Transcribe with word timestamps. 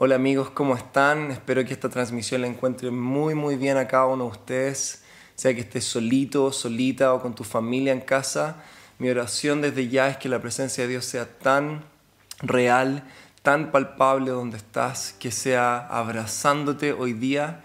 Hola 0.00 0.14
amigos, 0.14 0.50
¿cómo 0.50 0.76
están? 0.76 1.32
Espero 1.32 1.64
que 1.64 1.72
esta 1.72 1.88
transmisión 1.88 2.42
la 2.42 2.46
encuentre 2.46 2.92
muy 2.92 3.34
muy 3.34 3.56
bien 3.56 3.76
a 3.76 3.88
cada 3.88 4.06
uno 4.06 4.26
de 4.26 4.30
ustedes, 4.30 5.02
sea 5.34 5.52
que 5.52 5.62
estés 5.62 5.86
solito, 5.86 6.52
solita 6.52 7.12
o 7.14 7.20
con 7.20 7.34
tu 7.34 7.42
familia 7.42 7.92
en 7.92 8.00
casa. 8.00 8.62
Mi 9.00 9.10
oración 9.10 9.60
desde 9.60 9.88
ya 9.88 10.06
es 10.06 10.16
que 10.16 10.28
la 10.28 10.40
presencia 10.40 10.84
de 10.84 10.90
Dios 10.90 11.04
sea 11.04 11.26
tan 11.26 11.82
real, 12.40 13.02
tan 13.42 13.72
palpable 13.72 14.30
donde 14.30 14.58
estás, 14.58 15.16
que 15.18 15.32
sea 15.32 15.88
abrazándote 15.88 16.92
hoy 16.92 17.12
día. 17.12 17.64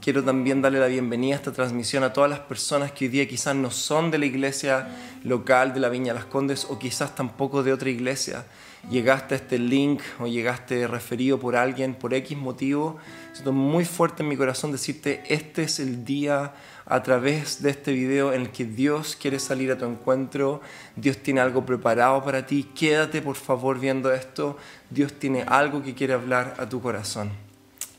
quiero 0.00 0.22
también 0.22 0.62
darle 0.62 0.78
la 0.78 0.86
bienvenida 0.86 1.34
a 1.34 1.38
esta 1.38 1.52
transmisión 1.52 2.04
a 2.04 2.12
todas 2.12 2.30
las 2.30 2.40
personas 2.40 2.92
que 2.92 3.06
hoy 3.06 3.08
día 3.08 3.26
quizás 3.26 3.56
no 3.56 3.72
son 3.72 4.12
de 4.12 4.18
la 4.18 4.26
iglesia 4.26 4.86
local 5.24 5.74
de 5.74 5.80
la 5.80 5.88
Viña 5.88 6.14
Las 6.14 6.26
Condes 6.26 6.64
o 6.70 6.78
quizás 6.78 7.16
tampoco 7.16 7.64
de 7.64 7.72
otra 7.72 7.90
iglesia 7.90 8.44
llegaste 8.90 9.34
a 9.34 9.38
este 9.38 9.58
link 9.58 10.00
o 10.18 10.26
llegaste 10.26 10.86
referido 10.86 11.38
por 11.38 11.56
alguien 11.56 11.94
por 11.94 12.14
X 12.14 12.36
motivo, 12.36 12.98
siento 13.32 13.52
muy 13.52 13.84
fuerte 13.84 14.22
en 14.22 14.28
mi 14.28 14.36
corazón 14.36 14.72
decirte, 14.72 15.22
este 15.28 15.62
es 15.64 15.80
el 15.80 16.04
día 16.04 16.54
a 16.86 17.02
través 17.02 17.62
de 17.62 17.70
este 17.70 17.92
video 17.92 18.32
en 18.32 18.42
el 18.42 18.50
que 18.50 18.64
Dios 18.64 19.16
quiere 19.16 19.38
salir 19.38 19.72
a 19.72 19.78
tu 19.78 19.86
encuentro, 19.86 20.60
Dios 20.96 21.18
tiene 21.18 21.40
algo 21.40 21.64
preparado 21.64 22.22
para 22.22 22.46
ti, 22.46 22.70
quédate 22.74 23.22
por 23.22 23.36
favor 23.36 23.78
viendo 23.78 24.12
esto, 24.12 24.56
Dios 24.90 25.12
tiene 25.14 25.44
algo 25.46 25.82
que 25.82 25.94
quiere 25.94 26.12
hablar 26.12 26.54
a 26.58 26.68
tu 26.68 26.80
corazón. 26.80 27.30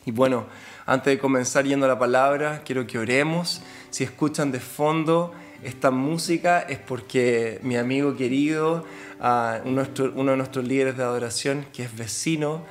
Y 0.05 0.11
bueno, 0.11 0.45
antes 0.85 1.15
de 1.15 1.19
comenzar 1.19 1.65
yendo 1.65 1.87
a 1.87 1.89
la 1.89 1.97
palabra, 1.97 2.61
quiero 2.63 2.85
que 2.85 2.99
oremos, 2.99 3.63
si 3.89 4.03
escuchan 4.03 4.51
de 4.51 4.59
fondo, 4.59 5.33
esta 5.63 5.89
música 5.89 6.59
es 6.59 6.77
porque 6.77 7.59
mi 7.63 7.75
amigo 7.75 8.15
querido, 8.15 8.85
uno 9.19 10.31
de 10.31 10.37
nuestros 10.37 10.65
líderes 10.65 10.97
de 10.97 11.03
adoración, 11.03 11.65
que 11.73 11.83
es 11.83 11.95
vecino 11.95 12.63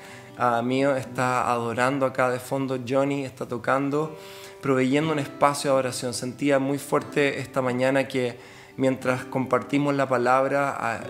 mío, 0.65 0.97
está 0.97 1.51
adorando 1.51 2.07
acá 2.07 2.31
de 2.31 2.39
fondo. 2.39 2.79
Johnny 2.87 3.25
está 3.25 3.47
tocando, 3.47 4.17
proveyendo 4.61 5.13
un 5.13 5.19
espacio 5.19 5.71
de 5.71 5.75
adoración. 5.75 6.15
Sentía 6.15 6.59
muy 6.59 6.79
fuerte 6.79 7.39
esta 7.39 7.63
mañana 7.63 8.09
que 8.09 8.37
mientras 8.77 9.25
compartimos 9.25 9.95
la 9.95 10.09
palabra 10.09 11.05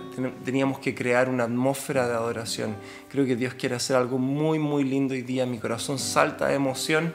teníamos 0.44 0.78
que 0.78 0.94
crear 0.94 1.28
una 1.28 1.44
atmósfera 1.44 2.06
de 2.06 2.14
adoración. 2.14 2.76
Creo 3.08 3.24
que 3.24 3.36
Dios 3.36 3.54
quiere 3.54 3.76
hacer 3.76 3.96
algo 3.96 4.18
muy, 4.18 4.58
muy 4.58 4.84
lindo 4.84 5.14
hoy 5.14 5.22
día. 5.22 5.46
Mi 5.46 5.58
corazón 5.58 5.98
salta 5.98 6.48
de 6.48 6.54
emoción. 6.54 7.14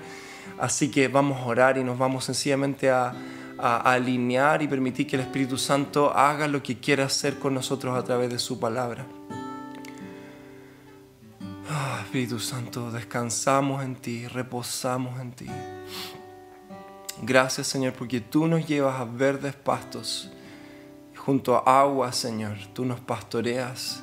Así 0.57 0.89
que 0.89 1.07
vamos 1.07 1.39
a 1.39 1.45
orar 1.45 1.77
y 1.77 1.83
nos 1.83 1.97
vamos 1.97 2.25
sencillamente 2.25 2.89
a 2.89 3.13
a, 3.61 3.93
alinear 3.93 4.61
y 4.61 4.67
permitir 4.67 5.07
que 5.07 5.15
el 5.15 5.21
Espíritu 5.21 5.57
Santo 5.57 6.15
haga 6.15 6.47
lo 6.47 6.63
que 6.63 6.79
quiera 6.79 7.05
hacer 7.05 7.39
con 7.39 7.53
nosotros 7.53 7.97
a 7.97 8.03
través 8.03 8.29
de 8.29 8.39
su 8.39 8.59
palabra. 8.59 9.05
Ah, 11.69 12.01
Espíritu 12.03 12.39
Santo, 12.39 12.91
descansamos 12.91 13.83
en 13.83 13.95
ti, 13.95 14.27
reposamos 14.27 15.19
en 15.21 15.31
ti. 15.31 15.47
Gracias 17.21 17.67
Señor 17.67 17.93
porque 17.93 18.21
tú 18.21 18.47
nos 18.47 18.65
llevas 18.65 18.99
a 18.99 19.05
verdes 19.05 19.55
pastos. 19.55 20.31
Junto 21.15 21.55
a 21.55 21.81
agua, 21.81 22.11
Señor, 22.13 22.57
tú 22.73 22.85
nos 22.85 22.99
pastoreas. 23.01 24.01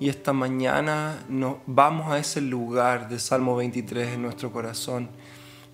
Y 0.00 0.08
esta 0.08 0.32
mañana 0.32 1.22
nos 1.28 1.56
vamos 1.66 2.10
a 2.10 2.18
ese 2.18 2.40
lugar 2.40 3.08
de 3.08 3.18
Salmo 3.18 3.56
23 3.56 4.14
en 4.14 4.22
nuestro 4.22 4.50
corazón 4.50 5.10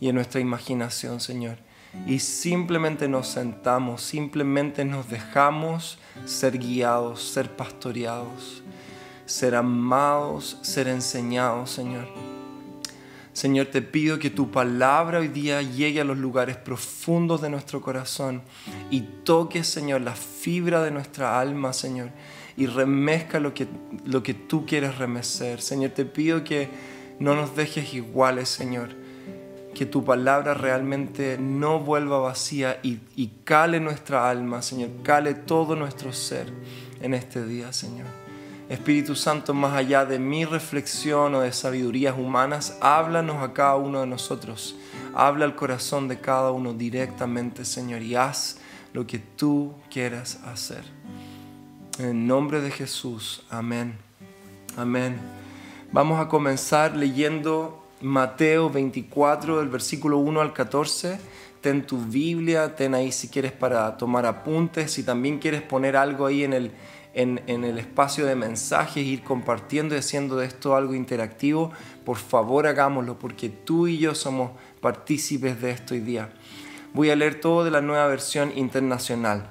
y 0.01 0.09
en 0.09 0.17
nuestra 0.17 0.41
imaginación, 0.41 1.21
Señor 1.21 1.66
y 2.07 2.19
simplemente 2.19 3.09
nos 3.09 3.29
sentamos, 3.29 4.03
simplemente 4.03 4.85
nos 4.85 5.09
dejamos 5.09 5.99
ser 6.25 6.59
guiados, 6.59 7.23
ser 7.23 7.51
pastoreados, 7.57 8.63
ser 9.25 9.55
amados, 9.55 10.59
ser 10.63 10.89
enseñados, 10.89 11.71
Señor. 11.71 12.07
Señor, 13.33 13.67
te 13.67 13.83
pido 13.83 14.19
que 14.19 14.31
tu 14.31 14.51
palabra 14.51 15.19
hoy 15.19 15.29
día 15.29 15.61
llegue 15.61 16.01
a 16.01 16.05
los 16.05 16.17
lugares 16.17 16.57
profundos 16.57 17.43
de 17.43 17.51
nuestro 17.51 17.83
corazón 17.83 18.43
y 18.91 19.03
toque, 19.03 19.63
Señor, 19.63 20.01
la 20.01 20.15
fibra 20.15 20.83
de 20.83 20.91
nuestra 20.91 21.39
alma, 21.39 21.75
Señor, 21.75 22.11
y 22.57 22.67
remezca 22.67 23.39
lo 23.39 23.53
que, 23.53 23.67
lo 24.07 24.23
que 24.23 24.33
tú 24.33 24.65
quieres 24.65 24.97
remecer. 24.97 25.61
Señor, 25.61 25.91
te 25.91 26.07
pido 26.07 26.45
que 26.45 26.71
no 27.19 27.35
nos 27.35 27.55
dejes 27.55 27.93
iguales, 27.93 28.49
Señor 28.49 29.06
que 29.77 29.85
tu 29.85 30.03
palabra 30.03 30.55
realmente 30.55 31.37
no 31.39 31.81
vuelva 31.81 32.19
vacía 32.19 32.81
y, 32.83 32.99
y, 33.15 33.27
cale 33.45 33.79
nuestra 33.79 34.31
alma, 34.31 34.63
Señor, 34.63 34.89
cale 35.03 35.35
todo 35.35 35.77
nuestro 35.77 36.15
ser 36.15 36.51
en 37.03 37.13
este 37.13 37.45
día, 37.45 37.75
Señor. 37.75 38.07
Espíritu 38.71 39.15
Santo, 39.15 39.53
más 39.53 39.75
allá 39.75 40.07
de 40.07 40.19
mi 40.19 40.47
reflexión 40.47 41.35
o 41.35 41.41
de 41.41 41.53
sabidurías 41.53 42.17
humanas, 42.17 42.79
háblanos 42.81 43.43
a 43.43 43.53
cada 43.53 43.77
uno 43.77 44.01
de 44.01 44.07
nosotros. 44.07 44.77
Habla 45.15 45.45
al 45.45 45.55
corazón 45.55 46.09
de 46.09 46.21
cada 46.23 46.53
uno 46.53 46.73
directamente, 46.73 47.67
Señor, 47.67 48.01
y 48.01 48.15
haz 48.15 48.57
lo 48.95 49.07
que 49.07 49.19
tú 49.19 49.75
quieras 49.91 50.41
hacer. 50.47 50.85
En 51.99 52.07
el 52.07 52.27
nombre 52.27 52.63
de 52.63 52.71
Jesús, 52.71 53.45
amén. 53.51 53.99
Amén. 54.79 55.19
Vamos 55.93 56.19
a 56.19 56.29
comenzar 56.29 56.97
leyendo 56.97 57.86
Mateo 58.01 58.69
24, 58.69 59.59
del 59.59 59.69
versículo 59.69 60.19
1 60.19 60.41
al 60.41 60.53
14. 60.53 61.19
Ten 61.61 61.87
tu 61.87 61.99
Biblia, 61.99 62.77
ten 62.77 62.95
ahí 62.95 63.11
si 63.11 63.29
quieres 63.29 63.53
para 63.53 63.97
tomar 63.97 64.27
apuntes, 64.27 64.93
si 64.93 65.03
también 65.03 65.39
quieres 65.39 65.63
poner 65.63 65.97
algo 65.97 66.27
ahí 66.27 66.45
en 66.45 66.53
el, 66.53 66.73
en, 67.15 67.65
el 67.65 67.79
espacio 67.79 68.27
de 68.27 68.37
mensajes, 68.37 69.05
ir 69.05 69.23
compartiendo 69.23 69.95
y 69.95 69.99
haciendo 69.99 70.37
de 70.37 70.47
esto 70.47 70.77
algo 70.77 70.95
interactivo, 70.95 71.73
por 72.05 72.19
favor 72.19 72.67
hagámoslo, 72.67 73.19
porque 73.19 73.49
tú 73.49 73.87
y 73.87 73.99
yo 73.99 74.15
somos 74.15 74.51
partícipes 74.81 75.61
de 75.63 75.71
esto 75.71 75.95
hoy 75.95 76.01
día. 76.01 76.31
Voy 76.93 77.11
a 77.11 77.17
leer 77.17 77.41
todo 77.41 77.65
de 77.65 77.71
la 77.71 77.81
nueva 77.81 78.07
versión 78.07 78.53
internacional. 78.57 79.51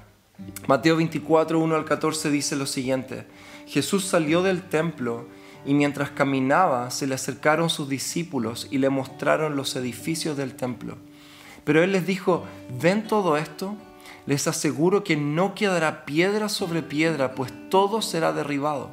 Mateo 0.67 0.97
24, 0.97 1.59
1 1.59 1.75
al 1.75 1.85
14 1.85 2.29
dice 2.29 2.55
lo 2.55 2.67
siguiente. 2.67 3.25
Jesús 3.67 4.05
salió 4.05 4.43
del 4.43 4.61
templo 4.61 5.25
y 5.65 5.73
mientras 5.73 6.11
caminaba 6.11 6.91
se 6.91 7.07
le 7.07 7.15
acercaron 7.15 7.69
sus 7.69 7.89
discípulos 7.89 8.67
y 8.71 8.77
le 8.77 8.89
mostraron 8.89 9.55
los 9.55 9.75
edificios 9.75 10.37
del 10.37 10.55
templo. 10.55 10.97
Pero 11.63 11.83
él 11.83 11.91
les 11.91 12.05
dijo, 12.05 12.43
¿ven 12.81 13.07
todo 13.07 13.37
esto? 13.37 13.75
Les 14.25 14.47
aseguro 14.47 15.03
que 15.03 15.17
no 15.17 15.55
quedará 15.55 16.05
piedra 16.05 16.49
sobre 16.49 16.81
piedra, 16.83 17.35
pues 17.35 17.51
todo 17.69 18.01
será 18.01 18.33
derribado. 18.33 18.91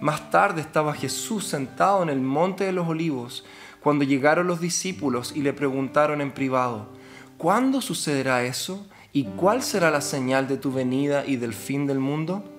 Más 0.00 0.30
tarde 0.30 0.60
estaba 0.60 0.94
Jesús 0.94 1.46
sentado 1.46 2.02
en 2.02 2.08
el 2.08 2.20
monte 2.20 2.64
de 2.64 2.72
los 2.72 2.88
olivos, 2.88 3.44
cuando 3.80 4.04
llegaron 4.04 4.46
los 4.46 4.60
discípulos 4.60 5.32
y 5.36 5.42
le 5.42 5.52
preguntaron 5.52 6.20
en 6.20 6.32
privado, 6.32 6.88
¿cuándo 7.36 7.82
sucederá 7.82 8.44
eso? 8.44 8.86
¿Y 9.12 9.24
cuál 9.24 9.62
será 9.62 9.90
la 9.90 10.00
señal 10.00 10.48
de 10.48 10.56
tu 10.56 10.72
venida 10.72 11.24
y 11.26 11.36
del 11.36 11.52
fin 11.52 11.86
del 11.86 11.98
mundo? 11.98 12.53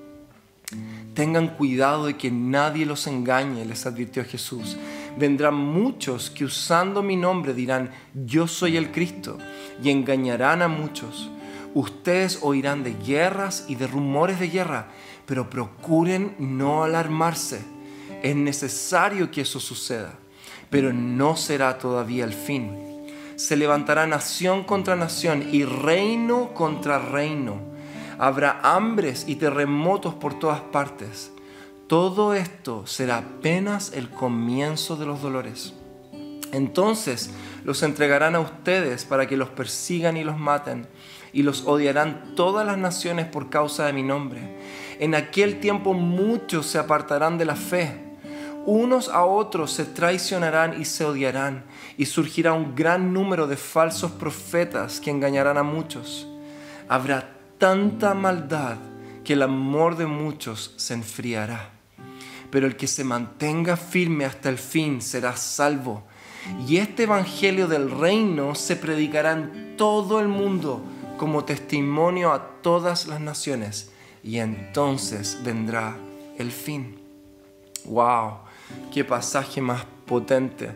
Tengan 1.15 1.47
cuidado 1.47 2.07
de 2.07 2.17
que 2.17 2.29
nadie 2.29 2.85
los 2.85 3.07
engañe, 3.07 3.63
les 3.63 3.85
advirtió 3.85 4.25
Jesús. 4.25 4.75
Vendrán 5.17 5.55
muchos 5.55 6.29
que 6.29 6.43
usando 6.43 7.01
mi 7.01 7.15
nombre 7.15 7.53
dirán, 7.53 7.89
yo 8.13 8.47
soy 8.47 8.75
el 8.75 8.91
Cristo, 8.91 9.37
y 9.81 9.91
engañarán 9.91 10.61
a 10.61 10.67
muchos. 10.67 11.31
Ustedes 11.73 12.39
oirán 12.41 12.83
de 12.83 12.95
guerras 12.95 13.63
y 13.69 13.75
de 13.75 13.87
rumores 13.87 14.41
de 14.41 14.49
guerra, 14.49 14.89
pero 15.25 15.49
procuren 15.49 16.35
no 16.37 16.83
alarmarse. 16.83 17.61
Es 18.21 18.35
necesario 18.35 19.31
que 19.31 19.41
eso 19.41 19.61
suceda, 19.61 20.15
pero 20.69 20.91
no 20.91 21.37
será 21.37 21.77
todavía 21.77 22.25
el 22.25 22.33
fin. 22.33 23.05
Se 23.37 23.55
levantará 23.55 24.05
nación 24.05 24.65
contra 24.65 24.97
nación 24.97 25.47
y 25.49 25.63
reino 25.63 26.53
contra 26.53 26.99
reino 26.99 27.74
habrá 28.17 28.59
hambres 28.63 29.25
y 29.27 29.35
terremotos 29.35 30.13
por 30.13 30.39
todas 30.39 30.61
partes. 30.61 31.31
Todo 31.87 32.33
esto 32.33 32.87
será 32.87 33.17
apenas 33.17 33.93
el 33.93 34.09
comienzo 34.09 34.95
de 34.95 35.05
los 35.05 35.21
dolores. 35.21 35.73
Entonces 36.51 37.31
los 37.63 37.83
entregarán 37.83 38.35
a 38.35 38.39
ustedes 38.39 39.05
para 39.05 39.27
que 39.27 39.37
los 39.37 39.49
persigan 39.49 40.17
y 40.17 40.23
los 40.23 40.37
maten, 40.37 40.87
y 41.33 41.43
los 41.43 41.67
odiarán 41.67 42.33
todas 42.35 42.65
las 42.65 42.77
naciones 42.77 43.25
por 43.25 43.49
causa 43.49 43.85
de 43.85 43.93
mi 43.93 44.03
nombre. 44.03 44.57
En 44.99 45.15
aquel 45.15 45.59
tiempo 45.59 45.93
muchos 45.93 46.65
se 46.65 46.79
apartarán 46.79 47.37
de 47.37 47.45
la 47.45 47.55
fe, 47.55 47.99
unos 48.65 49.09
a 49.09 49.25
otros 49.25 49.71
se 49.71 49.85
traicionarán 49.85 50.81
y 50.81 50.85
se 50.85 51.05
odiarán, 51.05 51.65
y 51.97 52.05
surgirá 52.05 52.53
un 52.53 52.73
gran 52.73 53.13
número 53.13 53.45
de 53.47 53.57
falsos 53.57 54.11
profetas 54.11 54.99
que 54.99 55.11
engañarán 55.11 55.57
a 55.57 55.63
muchos. 55.63 56.27
Habrá 56.87 57.34
tanta 57.57 58.13
maldad 58.13 58.77
que 59.23 59.33
el 59.33 59.41
amor 59.41 59.97
de 59.97 60.05
muchos 60.05 60.73
se 60.77 60.93
enfriará. 60.93 61.71
Pero 62.51 62.67
el 62.67 62.77
que 62.77 62.87
se 62.87 63.03
mantenga 63.03 63.75
firme 63.75 64.25
hasta 64.25 64.49
el 64.49 64.57
fin 64.57 65.01
será 65.01 65.35
salvo. 65.35 66.03
Y 66.67 66.77
este 66.77 67.03
Evangelio 67.03 67.67
del 67.67 67.89
Reino 67.89 68.55
se 68.55 68.75
predicará 68.75 69.33
en 69.33 69.75
todo 69.77 70.19
el 70.19 70.27
mundo 70.27 70.83
como 71.17 71.43
testimonio 71.43 72.31
a 72.31 72.61
todas 72.61 73.07
las 73.07 73.19
naciones. 73.19 73.91
Y 74.23 74.37
entonces 74.37 75.39
vendrá 75.43 75.97
el 76.37 76.51
fin. 76.51 76.99
¡Wow! 77.85 78.39
¡Qué 78.93 79.03
pasaje 79.03 79.61
más 79.61 79.85
potente. 80.05 80.71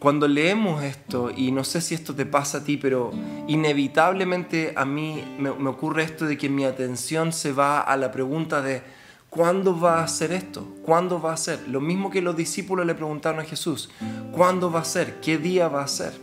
Cuando 0.00 0.26
leemos 0.26 0.82
esto, 0.82 1.30
y 1.30 1.52
no 1.52 1.62
sé 1.62 1.82
si 1.82 1.94
esto 1.94 2.14
te 2.14 2.24
pasa 2.24 2.58
a 2.58 2.64
ti, 2.64 2.78
pero 2.78 3.12
inevitablemente 3.48 4.72
a 4.74 4.86
mí 4.86 5.22
me, 5.38 5.50
ocurre 5.50 6.04
esto 6.04 6.24
de 6.24 6.38
que 6.38 6.48
mi 6.48 6.64
atención 6.64 7.34
se 7.34 7.52
va 7.52 7.82
a 7.82 7.98
la 7.98 8.10
pregunta 8.10 8.62
de 8.62 8.82
¿cuándo 9.28 9.78
va 9.78 10.02
a 10.02 10.08
ser 10.08 10.32
esto? 10.32 10.66
¿Cuándo 10.86 11.20
va 11.20 11.34
a 11.34 11.36
ser? 11.36 11.68
Lo 11.68 11.82
mismo 11.82 12.10
que 12.10 12.22
los 12.22 12.34
discípulos 12.34 12.86
le 12.86 12.94
preguntaron 12.94 13.40
a 13.40 13.44
Jesús, 13.44 13.90
¿cuándo 14.32 14.72
va 14.72 14.80
a 14.80 14.84
ser? 14.86 15.20
¿Qué 15.20 15.36
día 15.36 15.68
va 15.68 15.82
a 15.82 15.88
ser? 15.88 16.14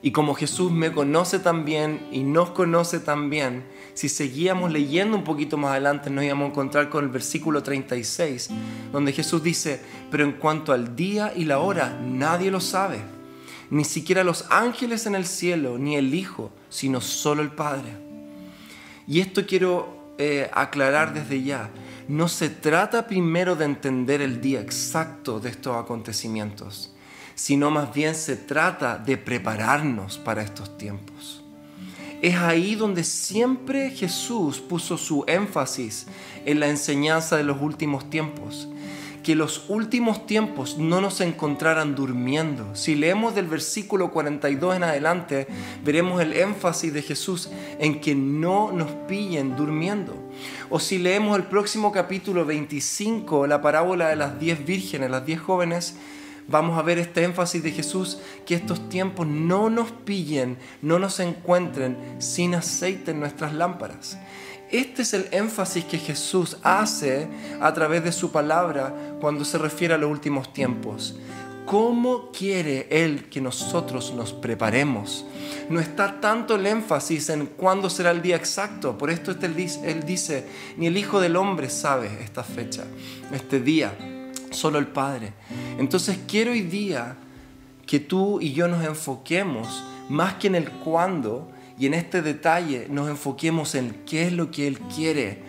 Y 0.00 0.12
como 0.12 0.34
Jesús 0.34 0.70
me 0.70 0.92
conoce 0.92 1.40
también 1.40 2.06
y 2.12 2.22
nos 2.22 2.50
conoce 2.50 3.00
también, 3.00 3.64
si 3.98 4.08
seguíamos 4.08 4.70
leyendo 4.70 5.16
un 5.16 5.24
poquito 5.24 5.56
más 5.56 5.72
adelante 5.72 6.08
nos 6.08 6.22
íbamos 6.22 6.44
a 6.44 6.50
encontrar 6.50 6.88
con 6.88 7.02
el 7.02 7.10
versículo 7.10 7.64
36, 7.64 8.48
donde 8.92 9.12
Jesús 9.12 9.42
dice, 9.42 9.80
pero 10.08 10.22
en 10.22 10.34
cuanto 10.34 10.72
al 10.72 10.94
día 10.94 11.32
y 11.34 11.44
la 11.44 11.58
hora, 11.58 11.98
nadie 12.00 12.52
lo 12.52 12.60
sabe, 12.60 13.00
ni 13.70 13.82
siquiera 13.82 14.22
los 14.22 14.44
ángeles 14.50 15.06
en 15.06 15.16
el 15.16 15.26
cielo, 15.26 15.78
ni 15.78 15.96
el 15.96 16.14
Hijo, 16.14 16.52
sino 16.68 17.00
solo 17.00 17.42
el 17.42 17.50
Padre. 17.50 17.90
Y 19.08 19.18
esto 19.18 19.44
quiero 19.44 20.14
eh, 20.16 20.48
aclarar 20.52 21.12
desde 21.12 21.42
ya, 21.42 21.68
no 22.06 22.28
se 22.28 22.50
trata 22.50 23.08
primero 23.08 23.56
de 23.56 23.64
entender 23.64 24.22
el 24.22 24.40
día 24.40 24.60
exacto 24.60 25.40
de 25.40 25.50
estos 25.50 25.76
acontecimientos 25.76 26.94
sino 27.34 27.70
más 27.70 27.94
bien 27.94 28.16
se 28.16 28.34
trata 28.34 28.98
de 28.98 29.16
prepararnos 29.16 30.18
para 30.18 30.42
estos 30.42 30.76
tiempos. 30.76 31.37
Es 32.20 32.34
ahí 32.34 32.74
donde 32.74 33.04
siempre 33.04 33.90
Jesús 33.90 34.58
puso 34.58 34.98
su 34.98 35.24
énfasis 35.28 36.06
en 36.44 36.58
la 36.58 36.68
enseñanza 36.68 37.36
de 37.36 37.44
los 37.44 37.62
últimos 37.62 38.10
tiempos. 38.10 38.68
Que 39.22 39.36
los 39.36 39.68
últimos 39.68 40.26
tiempos 40.26 40.78
no 40.78 41.00
nos 41.00 41.20
encontraran 41.20 41.94
durmiendo. 41.94 42.74
Si 42.74 42.96
leemos 42.96 43.34
del 43.34 43.46
versículo 43.46 44.10
42 44.10 44.76
en 44.76 44.84
adelante, 44.84 45.46
veremos 45.84 46.20
el 46.20 46.32
énfasis 46.32 46.92
de 46.92 47.02
Jesús 47.02 47.50
en 47.78 48.00
que 48.00 48.14
no 48.14 48.72
nos 48.72 48.90
pillen 49.06 49.54
durmiendo. 49.54 50.14
O 50.70 50.80
si 50.80 50.98
leemos 50.98 51.36
el 51.36 51.44
próximo 51.44 51.92
capítulo 51.92 52.44
25, 52.46 53.46
la 53.46 53.60
parábola 53.60 54.08
de 54.08 54.16
las 54.16 54.40
diez 54.40 54.64
vírgenes, 54.64 55.10
las 55.10 55.26
diez 55.26 55.40
jóvenes, 55.40 55.94
vamos 56.48 56.78
a 56.78 56.82
ver 56.82 56.98
este 56.98 57.22
énfasis 57.22 57.62
de 57.62 57.70
Jesús, 57.70 58.18
que 58.44 58.54
estos 58.54 58.88
tiempos 58.88 59.26
no 59.26 59.70
nos 59.70 59.92
pillen, 59.92 60.58
no 60.82 60.98
nos 60.98 61.20
encuentren 61.20 61.96
sin 62.18 62.54
aceite 62.54 63.12
en 63.12 63.20
nuestras 63.20 63.52
lámparas. 63.52 64.18
Este 64.70 65.02
es 65.02 65.14
el 65.14 65.28
énfasis 65.30 65.84
que 65.84 65.98
Jesús 65.98 66.58
hace 66.62 67.28
a 67.60 67.72
través 67.72 68.04
de 68.04 68.12
su 68.12 68.32
palabra 68.32 68.94
cuando 69.20 69.44
se 69.44 69.56
refiere 69.56 69.94
a 69.94 69.98
los 69.98 70.10
últimos 70.10 70.52
tiempos. 70.52 71.18
¿Cómo 71.64 72.30
quiere 72.32 72.86
Él 72.90 73.28
que 73.28 73.42
nosotros 73.42 74.14
nos 74.14 74.32
preparemos? 74.32 75.26
No 75.68 75.80
está 75.80 76.18
tanto 76.18 76.54
el 76.54 76.66
énfasis 76.66 77.28
en 77.28 77.44
cuándo 77.44 77.90
será 77.90 78.10
el 78.10 78.22
día 78.22 78.36
exacto. 78.36 78.96
Por 78.96 79.10
esto 79.10 79.32
este 79.32 79.46
Él 79.46 80.02
dice, 80.06 80.46
ni 80.78 80.86
el 80.86 80.96
Hijo 80.96 81.20
del 81.20 81.36
Hombre 81.36 81.68
sabe 81.68 82.22
esta 82.22 82.42
fecha, 82.42 82.84
este 83.32 83.60
día 83.60 83.94
solo 84.50 84.78
el 84.78 84.86
Padre. 84.86 85.32
Entonces 85.78 86.18
quiero 86.26 86.52
hoy 86.52 86.62
día 86.62 87.16
que 87.86 88.00
tú 88.00 88.40
y 88.40 88.52
yo 88.52 88.68
nos 88.68 88.84
enfoquemos 88.84 89.84
más 90.08 90.34
que 90.34 90.46
en 90.46 90.54
el 90.54 90.70
cuándo 90.70 91.50
y 91.78 91.86
en 91.86 91.94
este 91.94 92.22
detalle 92.22 92.86
nos 92.90 93.08
enfoquemos 93.08 93.74
en 93.74 94.02
qué 94.06 94.26
es 94.26 94.32
lo 94.32 94.50
que 94.50 94.66
Él 94.66 94.78
quiere 94.94 95.42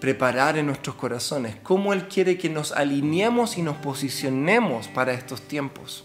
preparar 0.00 0.58
en 0.58 0.66
nuestros 0.66 0.96
corazones, 0.96 1.56
cómo 1.62 1.92
Él 1.92 2.08
quiere 2.08 2.38
que 2.38 2.48
nos 2.48 2.72
alineemos 2.72 3.58
y 3.58 3.62
nos 3.62 3.76
posicionemos 3.76 4.88
para 4.88 5.12
estos 5.12 5.42
tiempos. 5.42 6.04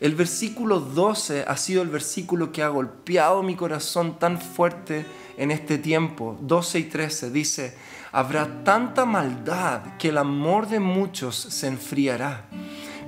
El 0.00 0.14
versículo 0.14 0.78
12 0.78 1.44
ha 1.48 1.56
sido 1.56 1.82
el 1.82 1.88
versículo 1.88 2.52
que 2.52 2.62
ha 2.62 2.68
golpeado 2.68 3.42
mi 3.42 3.56
corazón 3.56 4.18
tan 4.18 4.40
fuerte 4.40 5.04
en 5.36 5.50
este 5.50 5.78
tiempo. 5.78 6.38
12 6.40 6.78
y 6.78 6.84
13 6.84 7.30
dice, 7.30 7.74
habrá 8.12 8.64
tanta 8.64 9.04
maldad 9.04 9.96
que 9.98 10.08
el 10.08 10.18
amor 10.18 10.68
de 10.68 10.80
muchos 10.80 11.36
se 11.36 11.66
enfriará, 11.66 12.44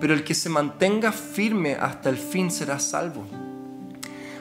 pero 0.01 0.15
el 0.15 0.25
que 0.25 0.35
se 0.35 0.49
mantenga 0.49 1.13
firme 1.13 1.75
hasta 1.75 2.09
el 2.09 2.17
fin 2.17 2.51
será 2.51 2.79
salvo. 2.79 3.27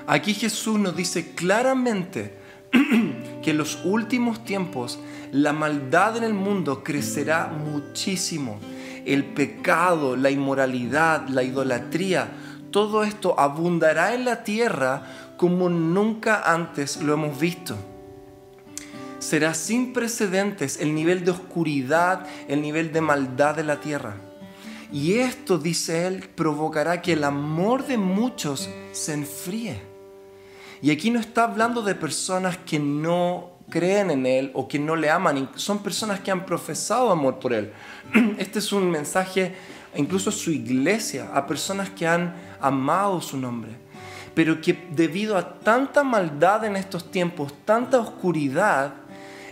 Aquí 0.08 0.34
Jesús 0.34 0.80
nos 0.80 0.96
dice 0.96 1.34
claramente 1.36 2.38
que 3.44 3.52
en 3.52 3.58
los 3.58 3.84
últimos 3.86 4.44
tiempos 4.44 5.00
la 5.32 5.54
maldad 5.54 6.18
en 6.18 6.24
el 6.24 6.34
mundo 6.34 6.84
crecerá 6.84 7.48
muchísimo. 7.48 8.60
El 9.06 9.26
pecado, 9.26 10.16
la 10.16 10.30
inmoralidad, 10.30 11.28
la 11.30 11.44
idolatría, 11.44 12.28
todo 12.72 13.04
esto 13.04 13.40
abundará 13.40 14.14
en 14.14 14.26
la 14.26 14.44
tierra 14.44 15.04
como 15.38 15.70
nunca 15.70 16.42
antes 16.46 16.98
lo 17.02 17.14
hemos 17.14 17.40
visto 17.40 17.78
será 19.20 19.54
sin 19.54 19.94
precedentes 19.94 20.80
el 20.80 20.96
nivel 20.96 21.24
de 21.24 21.32
oscuridad, 21.32 22.26
el 22.48 22.62
nivel 22.62 22.92
de 22.92 23.02
maldad 23.02 23.56
de 23.56 23.64
la 23.64 23.80
tierra. 23.80 24.16
Y 24.92 25.16
esto, 25.16 25.58
dice 25.58 26.08
él, 26.08 26.30
provocará 26.36 27.02
que 27.02 27.14
el 27.14 27.24
amor 27.24 27.86
de 27.86 27.98
muchos 27.98 28.70
se 28.92 29.14
enfríe. 29.14 29.82
Y 30.82 30.92
aquí 30.92 31.12
no 31.12 31.20
está 31.20 31.44
hablando 31.44 31.82
de 31.82 31.94
personas 31.94 32.58
que 32.58 32.80
no 32.80 33.60
creen 33.70 34.12
en 34.12 34.26
Él 34.26 34.52
o 34.54 34.68
que 34.68 34.80
no 34.80 34.96
le 34.96 35.10
aman, 35.10 35.50
son 35.56 35.80
personas 35.80 36.20
que 36.20 36.32
han 36.32 36.46
profesado 36.46 37.12
amor 37.12 37.40
por 37.40 37.54
Él. 37.54 37.72
Este 38.38 38.60
es 38.60 38.72
un 38.72 38.90
mensaje 38.90 39.54
incluso 39.96 40.30
a 40.30 40.34
su 40.34 40.52
iglesia, 40.52 41.30
a 41.34 41.46
personas 41.48 41.90
que 41.90 42.08
han 42.08 42.36
amado 42.60 43.22
su 43.22 43.38
nombre, 43.38 43.72
pero 44.34 44.62
que 44.62 44.88
debido 44.92 45.38
a 45.38 45.60
tanta 45.60 46.04
maldad 46.04 46.66
en 46.66 46.76
estos 46.76 47.12
tiempos, 47.12 47.54
tanta 47.66 48.00
oscuridad, 48.00 48.94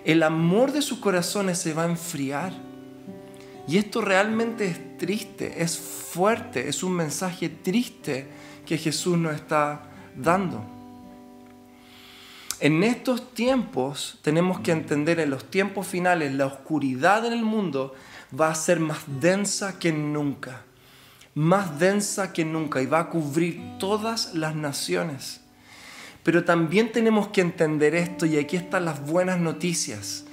el 0.08 0.24
amor 0.24 0.72
de 0.72 0.82
sus 0.82 1.00
corazones 1.00 1.58
se 1.58 1.74
va 1.74 1.84
a 1.84 1.90
enfriar. 1.90 2.54
Y 3.68 3.78
esto 3.78 4.00
realmente 4.00 4.66
es 4.66 4.98
triste, 4.98 5.62
es 5.62 5.78
fuerte, 5.78 6.70
es 6.70 6.82
un 6.82 6.94
mensaje 6.94 7.50
triste 7.50 8.26
que 8.66 8.78
Jesús 8.78 9.18
nos 9.18 9.36
está 9.36 9.82
dando. 10.16 10.64
En 12.62 12.84
estos 12.84 13.34
tiempos 13.34 14.18
tenemos 14.22 14.62
que 14.62 14.72
entender, 14.72 15.20
en 15.20 15.30
los 15.30 15.52
tiempos 15.52 15.86
finales, 15.86 16.34
la 16.34 16.46
oscuridad 16.46 17.26
en 17.26 17.34
el 17.34 17.44
mundo 17.44 17.94
va 18.40 18.48
a 18.48 18.56
ser 18.56 18.80
más 18.80 19.00
densa 19.20 19.78
que 19.78 19.92
nunca, 19.92 20.64
más 21.36 21.80
densa 21.80 22.32
que 22.32 22.46
nunca 22.46 22.82
y 22.82 22.86
va 22.86 23.00
a 23.00 23.10
cubrir 23.10 23.62
todas 23.78 24.34
las 24.34 24.56
naciones. 24.56 25.42
Pero 26.28 26.44
también 26.44 26.92
tenemos 26.92 27.30
que 27.30 27.40
entender 27.40 27.96
esto 27.96 28.26
y 28.26 28.36
aquí 28.36 28.58
están 28.58 28.84
las 28.84 29.00
buenas 29.08 29.40
noticias. 29.40 30.26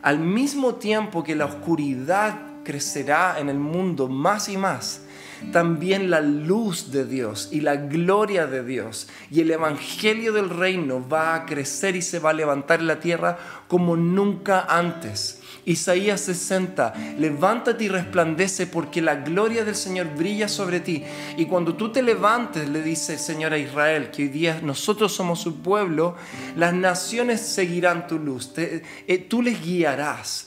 Al 0.00 0.18
mismo 0.18 0.76
tiempo 0.76 1.22
que 1.22 1.36
la 1.36 1.44
oscuridad 1.44 2.40
crecerá 2.64 3.38
en 3.38 3.50
el 3.50 3.58
mundo 3.58 4.08
más 4.08 4.48
y 4.48 4.56
más, 4.56 5.02
también 5.50 6.10
la 6.10 6.20
luz 6.20 6.92
de 6.92 7.04
Dios 7.04 7.48
y 7.50 7.60
la 7.60 7.76
gloria 7.76 8.46
de 8.46 8.64
Dios 8.64 9.08
y 9.30 9.40
el 9.40 9.50
evangelio 9.50 10.32
del 10.32 10.50
reino 10.50 11.06
va 11.08 11.34
a 11.34 11.46
crecer 11.46 11.96
y 11.96 12.02
se 12.02 12.18
va 12.18 12.30
a 12.30 12.34
levantar 12.34 12.80
en 12.80 12.86
la 12.86 13.00
tierra 13.00 13.38
como 13.68 13.96
nunca 13.96 14.66
antes. 14.68 15.40
Isaías 15.64 16.20
60, 16.22 16.92
levántate 17.18 17.84
y 17.84 17.88
resplandece 17.88 18.66
porque 18.66 19.00
la 19.00 19.16
gloria 19.16 19.64
del 19.64 19.76
Señor 19.76 20.08
brilla 20.16 20.48
sobre 20.48 20.80
ti. 20.80 21.04
Y 21.36 21.46
cuando 21.46 21.76
tú 21.76 21.92
te 21.92 22.02
levantes, 22.02 22.68
le 22.68 22.82
dice 22.82 23.14
el 23.14 23.18
Señor 23.20 23.52
a 23.52 23.58
Israel, 23.58 24.10
que 24.10 24.22
hoy 24.22 24.28
día 24.28 24.60
nosotros 24.62 25.12
somos 25.12 25.40
su 25.40 25.62
pueblo, 25.62 26.16
las 26.56 26.74
naciones 26.74 27.40
seguirán 27.40 28.08
tu 28.08 28.18
luz, 28.18 28.52
eh, 28.56 29.26
tú 29.28 29.40
les 29.40 29.62
guiarás. 29.62 30.46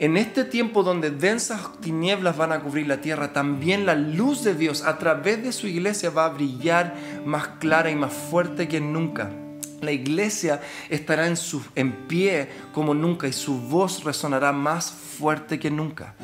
En 0.00 0.16
este 0.16 0.44
tiempo 0.44 0.84
donde 0.84 1.10
densas 1.10 1.72
tinieblas 1.80 2.36
van 2.36 2.52
a 2.52 2.60
cubrir 2.60 2.86
la 2.86 3.00
tierra, 3.00 3.32
también 3.32 3.84
la 3.84 3.96
luz 3.96 4.44
de 4.44 4.54
Dios 4.54 4.84
a 4.84 4.96
través 4.96 5.42
de 5.42 5.50
su 5.50 5.66
iglesia 5.66 6.10
va 6.10 6.26
a 6.26 6.28
brillar 6.28 6.94
más 7.24 7.48
clara 7.58 7.90
y 7.90 7.96
más 7.96 8.12
fuerte 8.12 8.68
que 8.68 8.80
nunca. 8.80 9.32
La 9.80 9.90
iglesia 9.90 10.60
estará 10.88 11.26
en, 11.26 11.36
su, 11.36 11.64
en 11.74 12.06
pie 12.06 12.48
como 12.72 12.94
nunca 12.94 13.26
y 13.26 13.32
su 13.32 13.60
voz 13.60 14.04
resonará 14.04 14.52
más 14.52 14.92
fuerte 14.92 15.58
que 15.58 15.68
nunca. 15.68 16.14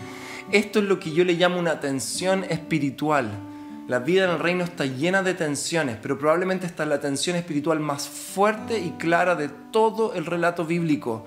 Esto 0.52 0.78
es 0.78 0.84
lo 0.84 1.00
que 1.00 1.10
yo 1.10 1.24
le 1.24 1.32
llamo 1.32 1.58
una 1.58 1.80
tensión 1.80 2.44
espiritual. 2.44 3.28
La 3.88 3.98
vida 3.98 4.24
en 4.24 4.30
el 4.30 4.38
reino 4.38 4.62
está 4.62 4.86
llena 4.86 5.24
de 5.24 5.34
tensiones, 5.34 5.98
pero 6.00 6.16
probablemente 6.16 6.64
está 6.64 6.86
la 6.86 7.00
tensión 7.00 7.34
espiritual 7.34 7.80
más 7.80 8.08
fuerte 8.08 8.78
y 8.78 8.90
clara 8.92 9.34
de 9.34 9.48
todo 9.72 10.14
el 10.14 10.26
relato 10.26 10.64
bíblico. 10.64 11.26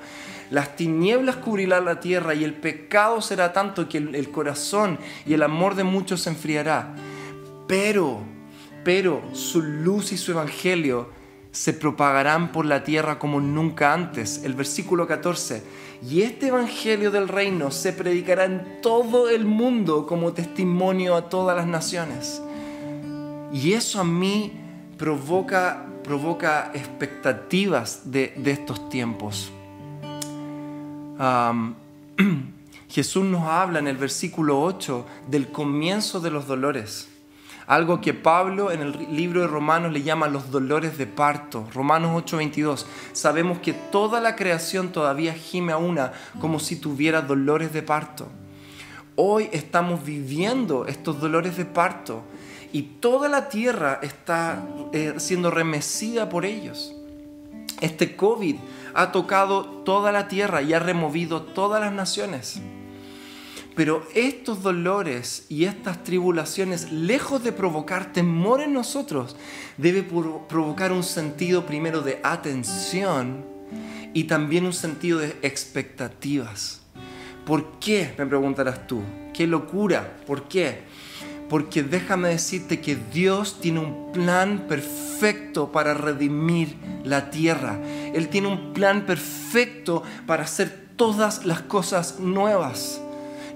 Las 0.49 0.75
tinieblas 0.75 1.37
cubrirán 1.37 1.85
la 1.85 1.99
tierra 1.99 2.33
y 2.33 2.43
el 2.43 2.53
pecado 2.53 3.21
será 3.21 3.53
tanto 3.53 3.89
que 3.89 3.97
el 3.97 4.29
corazón 4.31 4.97
y 5.25 5.33
el 5.33 5.43
amor 5.43 5.75
de 5.75 5.83
muchos 5.83 6.21
se 6.21 6.29
enfriará. 6.29 6.95
Pero, 7.67 8.19
pero 8.83 9.21
su 9.33 9.61
luz 9.61 10.11
y 10.11 10.17
su 10.17 10.31
evangelio 10.31 11.09
se 11.51 11.73
propagarán 11.73 12.51
por 12.51 12.65
la 12.65 12.83
tierra 12.83 13.17
como 13.17 13.41
nunca 13.41 13.91
antes. 13.91 14.43
El 14.43 14.53
versículo 14.53 15.07
14. 15.07 15.63
Y 16.07 16.21
este 16.21 16.47
Evangelio 16.47 17.09
del 17.09 17.27
Reino 17.27 17.71
se 17.71 17.91
predicará 17.91 18.45
en 18.45 18.81
todo 18.83 19.29
el 19.29 19.45
mundo 19.45 20.05
como 20.05 20.33
testimonio 20.33 21.15
a 21.15 21.29
todas 21.29 21.57
las 21.57 21.65
naciones. 21.65 22.41
Y 23.51 23.73
eso 23.73 23.99
a 23.99 24.03
mí 24.03 24.53
provoca, 24.97 25.87
provoca 26.03 26.71
expectativas 26.75 28.11
de, 28.11 28.33
estos 28.45 28.89
tiempos. 28.89 29.51
Jesús 32.89 33.25
nos 33.25 33.47
habla 33.47 33.79
en 33.79 33.87
el 33.87 33.97
versículo 33.97 34.61
8 34.61 35.05
del 35.29 35.51
comienzo 35.51 36.19
de 36.19 36.31
los 36.31 36.47
dolores. 36.47 37.09
Algo 37.67 37.99
que 37.99 38.13
Pablo 38.13 38.71
en 38.71 38.81
el 38.81 39.07
libro 39.13 39.41
de 39.41 39.47
Romanos 39.47 39.91
le 39.91 40.01
llama 40.01 40.29
los 40.29 40.51
dolores 40.51 40.97
de 40.97 41.05
parto. 41.05 41.67
Romanos 41.73 42.23
8:22. 42.23 42.85
Sabemos 43.11 43.59
que 43.59 43.73
toda 43.73 44.21
la 44.21 44.37
creación 44.37 44.93
todavía 44.93 45.33
gime 45.33 45.73
a 45.73 45.77
una 45.77 46.13
como 46.39 46.59
si 46.59 46.77
tuviera 46.77 47.21
dolores 47.21 47.73
de 47.73 47.83
parto. 47.83 48.29
Hoy 49.17 49.49
estamos 49.51 50.05
viviendo 50.05 50.85
estos 50.85 51.19
dolores 51.19 51.57
de 51.57 51.65
parto 51.65 52.21
y 52.71 52.83
toda 52.83 53.27
la 53.27 53.49
tierra 53.49 53.99
está 54.01 54.63
eh, 54.93 55.15
siendo 55.17 55.51
remecida 55.51 56.29
por 56.29 56.45
ellos. 56.45 56.95
Este 57.81 58.15
COVID 58.15 58.55
ha 58.97 59.11
tocado 59.11 59.63
toda 59.85 60.11
la 60.11 60.27
tierra 60.27 60.63
y 60.63 60.73
ha 60.73 60.79
removido 60.79 61.43
todas 61.43 61.79
las 61.79 61.93
naciones. 61.93 62.59
Pero 63.75 64.03
estos 64.15 64.63
dolores 64.63 65.45
y 65.49 65.65
estas 65.65 66.03
tribulaciones, 66.03 66.91
lejos 66.91 67.43
de 67.43 67.51
provocar 67.51 68.11
temor 68.11 68.59
en 68.59 68.73
nosotros, 68.73 69.35
debe 69.77 70.01
provocar 70.01 70.91
un 70.91 71.03
sentido 71.03 71.67
primero 71.67 72.01
de 72.01 72.19
atención 72.23 73.45
y 74.15 74.23
también 74.23 74.65
un 74.65 74.73
sentido 74.73 75.19
de 75.19 75.37
expectativas. 75.43 76.81
¿Por 77.45 77.77
qué? 77.79 78.15
Me 78.17 78.25
preguntarás 78.25 78.87
tú. 78.87 79.03
¿Qué 79.31 79.45
locura? 79.45 80.17
¿Por 80.25 80.47
qué? 80.47 80.85
Porque 81.49 81.83
déjame 81.83 82.29
decirte 82.29 82.81
que 82.81 82.97
Dios 83.13 83.59
tiene 83.61 83.79
un 83.79 84.11
plan 84.11 84.65
perfecto 84.67 85.71
para 85.71 85.93
redimir 85.93 86.75
la 87.03 87.29
tierra. 87.29 87.79
Él 88.13 88.27
tiene 88.29 88.47
un 88.47 88.73
plan 88.73 89.05
perfecto 89.05 90.03
para 90.25 90.43
hacer 90.43 90.87
todas 90.95 91.45
las 91.45 91.61
cosas 91.61 92.19
nuevas 92.19 93.01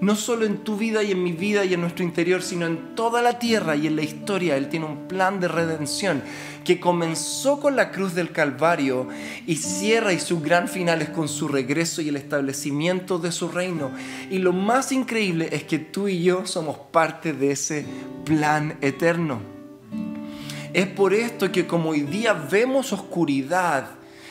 no 0.01 0.15
solo 0.15 0.45
en 0.45 0.57
tu 0.57 0.77
vida 0.77 1.03
y 1.03 1.12
en 1.12 1.24
mi 1.24 1.31
vida 1.31 1.63
y 1.63 1.75
en 1.75 1.81
nuestro 1.81 2.03
interior, 2.03 2.41
sino 2.41 2.65
en 2.65 2.95
toda 2.95 3.21
la 3.21 3.38
tierra 3.38 3.75
y 3.75 3.86
en 3.86 3.95
la 3.95 4.01
historia. 4.01 4.57
Él 4.57 4.67
tiene 4.67 4.88
un 4.88 5.07
plan 5.07 5.39
de 5.39 5.48
redención 5.48 6.24
que 6.63 6.79
comenzó 6.79 7.59
con 7.59 7.75
la 7.75 7.91
cruz 7.91 8.13
del 8.13 8.31
Calvario 8.31 9.07
y 9.47 9.55
cierra 9.55 10.13
y 10.13 10.19
su 10.19 10.39
gran 10.41 10.67
final 10.67 11.01
es 11.01 11.09
con 11.09 11.27
su 11.27 11.47
regreso 11.47 12.01
y 12.01 12.09
el 12.09 12.17
establecimiento 12.17 13.17
de 13.17 13.31
su 13.31 13.49
reino. 13.49 13.91
Y 14.29 14.37
lo 14.37 14.53
más 14.53 14.91
increíble 14.91 15.49
es 15.51 15.63
que 15.63 15.79
tú 15.79 16.07
y 16.07 16.23
yo 16.23 16.45
somos 16.45 16.77
parte 16.91 17.33
de 17.33 17.51
ese 17.51 17.85
plan 18.25 18.77
eterno. 18.81 19.41
Es 20.73 20.87
por 20.87 21.13
esto 21.13 21.51
que 21.51 21.67
como 21.67 21.89
hoy 21.89 22.01
día 22.01 22.33
vemos 22.33 22.93
oscuridad 22.93 23.89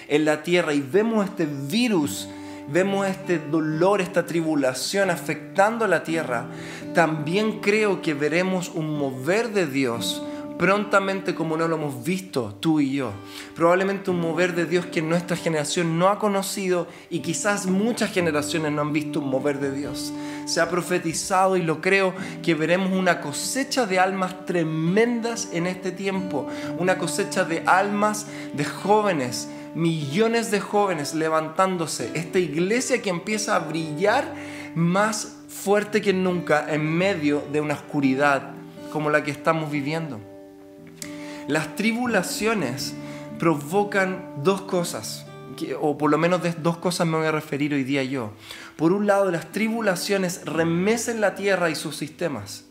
en 0.08 0.24
la 0.24 0.42
tierra 0.42 0.72
y 0.72 0.80
vemos 0.80 1.26
este 1.26 1.46
virus 1.46 2.28
vemos 2.72 3.06
este 3.08 3.38
dolor, 3.38 4.00
esta 4.00 4.26
tribulación 4.26 5.10
afectando 5.10 5.84
a 5.84 5.88
la 5.88 6.04
tierra, 6.04 6.46
también 6.94 7.60
creo 7.60 8.00
que 8.00 8.14
veremos 8.14 8.68
un 8.68 8.96
mover 8.96 9.48
de 9.50 9.66
Dios 9.66 10.22
prontamente 10.60 11.34
como 11.34 11.56
no 11.56 11.66
lo 11.68 11.76
hemos 11.76 12.04
visto 12.04 12.54
tú 12.60 12.80
y 12.80 12.92
yo. 12.92 13.12
Probablemente 13.56 14.10
un 14.10 14.20
mover 14.20 14.54
de 14.54 14.66
Dios 14.66 14.84
que 14.84 15.00
nuestra 15.00 15.34
generación 15.34 15.98
no 15.98 16.08
ha 16.08 16.18
conocido 16.18 16.86
y 17.08 17.20
quizás 17.20 17.64
muchas 17.64 18.12
generaciones 18.12 18.70
no 18.70 18.82
han 18.82 18.92
visto 18.92 19.20
un 19.20 19.30
mover 19.30 19.58
de 19.58 19.72
Dios. 19.72 20.12
Se 20.44 20.60
ha 20.60 20.68
profetizado 20.68 21.56
y 21.56 21.62
lo 21.62 21.80
creo 21.80 22.12
que 22.42 22.54
veremos 22.54 22.92
una 22.92 23.22
cosecha 23.22 23.86
de 23.86 24.00
almas 24.00 24.44
tremendas 24.44 25.48
en 25.54 25.66
este 25.66 25.92
tiempo, 25.92 26.46
una 26.78 26.98
cosecha 26.98 27.44
de 27.44 27.62
almas 27.64 28.26
de 28.52 28.66
jóvenes 28.66 29.48
millones 29.74 30.50
de 30.50 30.60
jóvenes 30.60 31.14
levantándose, 31.14 32.10
esta 32.14 32.38
iglesia 32.38 33.00
que 33.00 33.08
empieza 33.08 33.54
a 33.56 33.60
brillar 33.60 34.34
más 34.74 35.36
fuerte 35.48 36.02
que 36.02 36.12
nunca 36.12 36.66
en 36.68 36.84
medio 36.84 37.42
de 37.50 37.62
una 37.62 37.74
oscuridad 37.74 38.50
como 38.92 39.08
la 39.08 39.22
que 39.22 39.30
estamos 39.30 39.70
viviendo. 39.70 40.29
Las 41.48 41.76
tribulaciones 41.76 42.94
provocan 43.38 44.34
dos 44.42 44.62
cosas, 44.62 45.26
o 45.80 45.98
por 45.98 46.10
lo 46.10 46.18
menos 46.18 46.42
de 46.42 46.52
dos 46.52 46.76
cosas 46.76 47.06
me 47.06 47.16
voy 47.16 47.26
a 47.26 47.32
referir 47.32 47.74
hoy 47.74 47.84
día 47.84 48.04
yo. 48.04 48.32
Por 48.76 48.92
un 48.92 49.06
lado, 49.06 49.30
las 49.30 49.52
tribulaciones 49.52 50.44
remecen 50.44 51.20
la 51.20 51.34
tierra 51.34 51.70
y 51.70 51.74
sus 51.74 51.96
sistemas. 51.96 52.64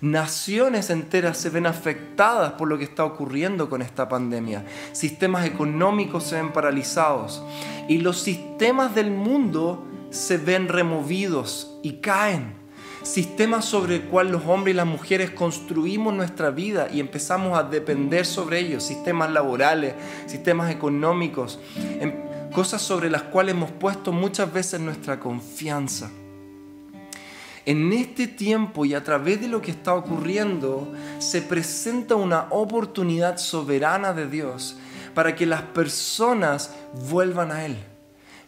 Naciones 0.00 0.88
enteras 0.88 1.36
se 1.36 1.50
ven 1.50 1.66
afectadas 1.66 2.52
por 2.52 2.68
lo 2.68 2.78
que 2.78 2.84
está 2.84 3.04
ocurriendo 3.04 3.68
con 3.68 3.82
esta 3.82 4.08
pandemia. 4.08 4.64
Sistemas 4.92 5.44
económicos 5.44 6.24
se 6.24 6.36
ven 6.36 6.52
paralizados 6.52 7.42
y 7.86 7.98
los 7.98 8.18
sistemas 8.20 8.94
del 8.94 9.10
mundo 9.10 9.86
se 10.10 10.38
ven 10.38 10.68
removidos 10.68 11.78
y 11.82 11.94
caen. 12.00 12.59
Sistemas 13.02 13.64
sobre 13.64 13.96
el 13.96 14.02
cual 14.02 14.30
los 14.30 14.44
hombres 14.46 14.74
y 14.74 14.76
las 14.76 14.86
mujeres 14.86 15.30
construimos 15.30 16.14
nuestra 16.14 16.50
vida 16.50 16.88
y 16.92 17.00
empezamos 17.00 17.58
a 17.58 17.62
depender 17.62 18.26
sobre 18.26 18.60
ellos. 18.60 18.82
Sistemas 18.82 19.30
laborales, 19.30 19.94
sistemas 20.26 20.70
económicos, 20.70 21.58
cosas 22.52 22.82
sobre 22.82 23.10
las 23.10 23.22
cuales 23.22 23.54
hemos 23.54 23.70
puesto 23.70 24.12
muchas 24.12 24.52
veces 24.52 24.80
nuestra 24.80 25.18
confianza 25.18 26.10
en 27.66 27.92
este 27.92 28.26
tiempo 28.26 28.84
y 28.84 28.94
a 28.94 29.04
través 29.04 29.40
de 29.40 29.48
lo 29.48 29.60
que 29.60 29.70
está 29.70 29.94
ocurriendo, 29.94 30.92
se 31.18 31.42
presenta 31.42 32.16
una 32.16 32.46
oportunidad 32.50 33.36
soberana 33.36 34.12
de 34.12 34.26
Dios 34.26 34.76
para 35.14 35.34
que 35.34 35.46
las 35.46 35.62
personas 35.62 36.74
vuelvan 37.08 37.52
a 37.52 37.66
Él 37.66 37.76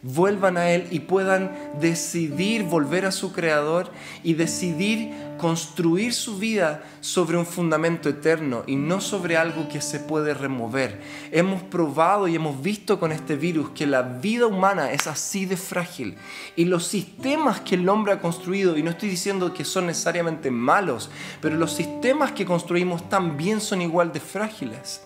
vuelvan 0.03 0.57
a 0.57 0.69
Él 0.69 0.87
y 0.91 0.99
puedan 0.99 1.51
decidir 1.79 2.63
volver 2.63 3.05
a 3.05 3.11
su 3.11 3.31
Creador 3.31 3.89
y 4.23 4.33
decidir 4.33 5.11
construir 5.37 6.13
su 6.13 6.37
vida 6.37 6.83
sobre 7.01 7.37
un 7.37 7.45
fundamento 7.45 8.09
eterno 8.09 8.63
y 8.67 8.75
no 8.75 9.01
sobre 9.01 9.37
algo 9.37 9.67
que 9.67 9.81
se 9.81 9.99
puede 9.99 10.33
remover. 10.33 11.01
Hemos 11.31 11.63
probado 11.63 12.27
y 12.27 12.35
hemos 12.35 12.61
visto 12.61 12.99
con 12.99 13.11
este 13.11 13.35
virus 13.35 13.71
que 13.71 13.87
la 13.87 14.03
vida 14.03 14.45
humana 14.45 14.91
es 14.91 15.07
así 15.07 15.45
de 15.45 15.57
frágil 15.57 16.15
y 16.55 16.65
los 16.65 16.85
sistemas 16.85 17.61
que 17.61 17.75
el 17.75 17.89
hombre 17.89 18.13
ha 18.13 18.21
construido, 18.21 18.77
y 18.77 18.83
no 18.83 18.91
estoy 18.91 19.09
diciendo 19.09 19.53
que 19.53 19.65
son 19.65 19.87
necesariamente 19.87 20.51
malos, 20.51 21.09
pero 21.41 21.55
los 21.55 21.73
sistemas 21.73 22.31
que 22.33 22.45
construimos 22.45 23.09
también 23.09 23.61
son 23.61 23.81
igual 23.81 24.11
de 24.11 24.19
frágiles. 24.19 25.01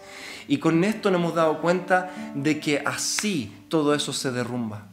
Y 0.47 0.57
con 0.57 0.83
esto 0.83 1.11
nos 1.11 1.19
hemos 1.19 1.35
dado 1.35 1.59
cuenta 1.59 2.11
de 2.35 2.59
que 2.59 2.81
así 2.85 3.53
todo 3.69 3.93
eso 3.93 4.13
se 4.13 4.31
derrumba. 4.31 4.87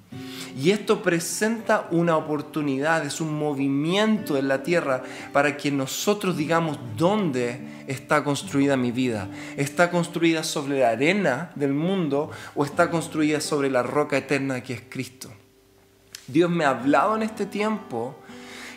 Y 0.56 0.70
esto 0.70 1.02
presenta 1.02 1.88
una 1.90 2.16
oportunidad, 2.16 3.04
es 3.04 3.20
un 3.20 3.36
movimiento 3.36 4.36
en 4.36 4.46
la 4.46 4.62
tierra 4.62 5.02
para 5.32 5.56
que 5.56 5.72
nosotros 5.72 6.36
digamos 6.36 6.78
dónde 6.96 7.84
está 7.88 8.22
construida 8.22 8.76
mi 8.76 8.92
vida. 8.92 9.28
¿Está 9.56 9.90
construida 9.90 10.44
sobre 10.44 10.78
la 10.78 10.90
arena 10.90 11.50
del 11.56 11.74
mundo 11.74 12.30
o 12.54 12.64
está 12.64 12.88
construida 12.88 13.40
sobre 13.40 13.68
la 13.68 13.82
roca 13.82 14.16
eterna 14.16 14.62
que 14.62 14.74
es 14.74 14.82
Cristo? 14.88 15.32
Dios 16.28 16.48
me 16.48 16.64
ha 16.64 16.70
hablado 16.70 17.16
en 17.16 17.22
este 17.22 17.46
tiempo 17.46 18.16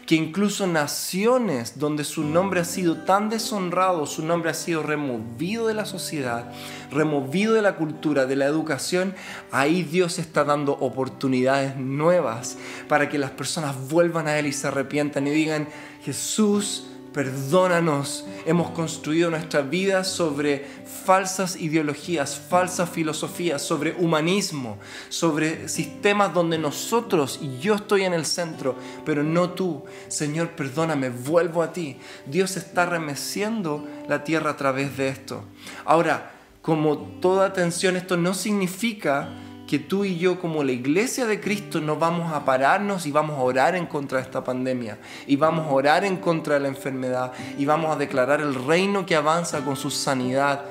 que 0.07 0.15
incluso 0.15 0.65
naciones 0.67 1.79
donde 1.79 2.05
su 2.05 2.23
nombre 2.23 2.61
ha 2.61 2.65
sido 2.65 2.99
tan 2.99 3.29
deshonrado, 3.29 4.05
su 4.05 4.25
nombre 4.25 4.49
ha 4.49 4.53
sido 4.53 4.81
removido 4.81 5.67
de 5.67 5.73
la 5.73 5.83
sociedad, 5.83 6.49
removido 6.89 7.53
de 7.53 7.61
la 7.61 7.75
cultura, 7.75 8.25
de 8.25 8.37
la 8.37 8.45
educación, 8.45 9.13
ahí 9.51 9.83
Dios 9.83 10.17
está 10.17 10.45
dando 10.45 10.77
oportunidades 10.79 11.75
nuevas 11.75 12.57
para 12.87 13.09
que 13.09 13.17
las 13.17 13.31
personas 13.31 13.75
vuelvan 13.89 14.29
a 14.29 14.39
Él 14.39 14.47
y 14.47 14.53
se 14.53 14.69
arrepientan 14.69 15.27
y 15.27 15.31
digan, 15.31 15.67
Jesús, 16.01 16.87
perdónanos. 17.17 18.25
Hemos 18.45 18.69
construido 18.69 19.31
nuestra 19.31 19.61
vida 19.61 20.03
sobre 20.03 20.63
falsas 21.03 21.55
ideologías, 21.55 22.39
falsas 22.39 22.91
filosofías, 22.91 23.59
sobre 23.59 23.95
humanismo, 23.97 24.77
sobre 25.09 25.67
sistemas 25.67 26.31
donde 26.31 26.59
nosotros 26.59 27.39
y 27.41 27.57
yo 27.57 27.73
estoy 27.73 28.03
en 28.03 28.13
el 28.13 28.23
centro, 28.23 28.75
pero 29.03 29.23
no 29.23 29.49
tú. 29.49 29.83
Señor, 30.09 30.49
perdóname, 30.49 31.09
vuelvo 31.09 31.63
a 31.63 31.73
ti. 31.73 31.97
Dios 32.27 32.55
está 32.55 32.85
remeciendo 32.85 33.83
la 34.07 34.23
tierra 34.23 34.51
a 34.51 34.57
través 34.57 34.95
de 34.95 35.07
esto. 35.07 35.43
Ahora, 35.85 36.33
como 36.61 36.99
toda 37.19 37.47
atención, 37.47 37.97
esto 37.97 38.15
no 38.15 38.35
significa 38.35 39.29
que 39.67 39.79
tú 39.79 40.05
y 40.05 40.17
yo 40.17 40.39
como 40.39 40.63
la 40.63 40.71
iglesia 40.71 41.25
de 41.25 41.41
Cristo 41.41 41.81
no 41.81 41.97
vamos 41.97 42.31
a 42.33 42.45
pararnos 42.45 43.05
y 43.05 43.11
vamos 43.11 43.37
a 43.37 43.41
orar 43.41 43.75
en 43.75 43.85
contra 43.85 44.19
de 44.19 44.23
esta 44.23 44.43
pandemia 44.43 44.97
y 45.27 45.35
vamos 45.35 45.67
a 45.67 45.71
orar 45.71 46.05
en 46.05 46.17
contra 46.17 46.55
de 46.55 46.61
la 46.61 46.69
enfermedad 46.69 47.33
y 47.57 47.65
vamos 47.65 47.93
a 47.93 47.99
declarar 47.99 48.39
el 48.39 48.55
reino 48.55 49.05
que 49.05 49.15
avanza 49.15 49.63
con 49.63 49.75
su 49.75 49.91
sanidad. 49.91 50.65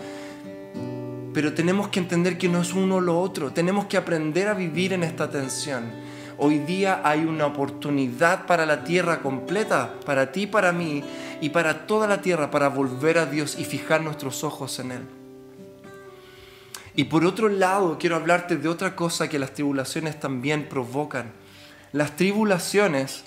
pero 1.35 1.53
tenemos 1.53 1.89
que 1.89 2.01
entender 2.01 2.39
que 2.39 2.49
no 2.49 2.63
es 2.63 2.73
uno 2.73 2.99
lo 2.99 3.21
otro. 3.21 3.53
Tenemos 3.53 3.85
que 3.85 3.99
aprender 3.99 4.49
a 4.49 4.55
vivir 4.55 4.95
en 4.95 5.03
esta 5.03 5.29
tensión. 5.29 5.85
Hoy 6.39 6.61
día 6.61 7.03
hay 7.05 7.27
una 7.27 7.45
oportunidad 7.45 8.47
para 8.47 8.65
la 8.65 8.85
tierra 8.85 9.21
completa, 9.21 9.97
para 10.07 10.33
ti, 10.33 10.47
para 10.47 10.73
mí 10.73 11.05
y 11.43 11.51
para 11.51 11.87
toda 11.87 12.07
la 12.07 12.23
tierra, 12.23 12.51
para 12.51 12.71
volver 12.71 13.19
a 13.19 13.27
Dios 13.27 13.59
y 13.59 13.67
fijar 13.67 14.01
nuestros 14.01 14.45
ojos 14.45 14.79
en 14.79 14.93
Él. 14.93 15.26
Y 16.97 17.05
por 17.05 17.27
otro 17.27 17.51
lado, 17.51 17.99
quiero 18.01 18.17
hablarte 18.17 18.57
de 18.57 18.69
otra 18.69 18.97
cosa 18.97 19.29
que 19.29 19.39
las 19.39 19.53
tribulaciones 19.53 20.19
también 20.19 20.67
provocan. 20.67 21.31
Las 21.93 22.17
tribulaciones, 22.17 23.23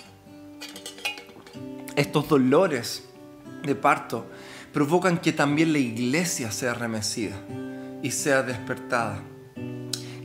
estos 1.94 2.28
dolores 2.28 3.08
de 3.62 3.76
parto, 3.76 4.26
provocan 4.72 5.18
que 5.18 5.32
también 5.32 5.72
la 5.72 5.78
iglesia 5.78 6.50
sea 6.50 6.74
remecida 6.74 7.36
y 8.02 8.10
sea 8.10 8.42
despertada. 8.42 9.20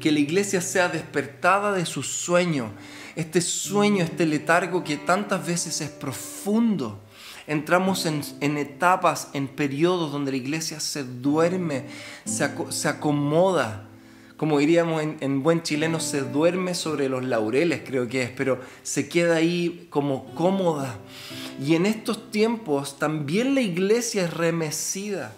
Que 0.02 0.12
la 0.12 0.20
iglesia 0.20 0.60
sea 0.60 0.90
despertada 0.90 1.72
de 1.72 1.86
su 1.86 2.02
sueño, 2.02 2.72
este 3.16 3.42
sueño, 3.42 4.04
este 4.04 4.26
letargo 4.26 4.84
que 4.84 4.98
tantas 4.98 5.46
veces 5.46 5.82
es 5.82 5.90
profundo. 5.90 7.05
Entramos 7.48 8.08
en, 8.08 8.58
etapas, 8.58 9.30
en 9.34 9.48
periodos 9.48 10.12
donde 10.12 10.32
la 10.32 10.38
iglesia 10.38 10.80
se 10.80 11.04
duerme, 11.04 11.86
se, 12.26 12.44
acomoda, 12.88 13.88
como 14.36 14.58
diríamos 14.58 15.04
en, 15.04 15.18
en, 15.20 15.44
buen 15.44 15.62
chileno, 15.62 16.00
se 16.00 16.22
duerme 16.22 16.74
sobre 16.74 17.08
los 17.08 17.24
laureles, 17.24 17.84
creo 17.86 18.08
que 18.08 18.24
es, 18.24 18.30
pero 18.32 18.60
se 18.82 19.08
queda 19.08 19.36
ahí 19.36 19.88
como 19.92 20.34
cómoda. 20.34 20.98
Y 21.64 21.76
en 21.76 21.86
estos 21.86 22.32
tiempos 22.32 22.98
también 22.98 23.54
la 23.54 23.62
iglesia 23.62 24.24
es 24.24 24.34
remecida. 24.34 25.32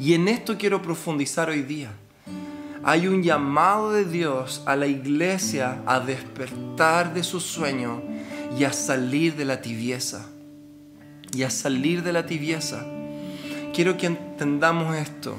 Y 0.00 0.14
en 0.14 0.26
esto 0.26 0.58
quiero 0.58 0.82
profundizar 0.82 1.50
hoy 1.50 1.62
día. 1.62 1.92
Hay 2.82 3.06
un 3.06 3.22
llamado 3.22 3.92
de 3.92 4.06
Dios 4.06 4.62
a 4.66 4.74
la 4.74 4.86
iglesia 4.86 5.82
a 5.86 6.00
despertar 6.00 7.14
de 7.14 7.22
su 7.22 7.38
sueño 7.38 8.02
y 8.58 8.64
a 8.64 8.72
salir 8.72 9.36
de 9.36 9.44
la 9.44 9.60
tibieza. 9.60 10.26
Y 11.34 11.42
a 11.42 11.50
salir 11.50 12.02
de 12.02 12.12
la 12.12 12.26
tibieza. 12.26 12.84
Quiero 13.72 13.96
que 13.96 14.06
entendamos 14.06 14.96
esto. 14.96 15.36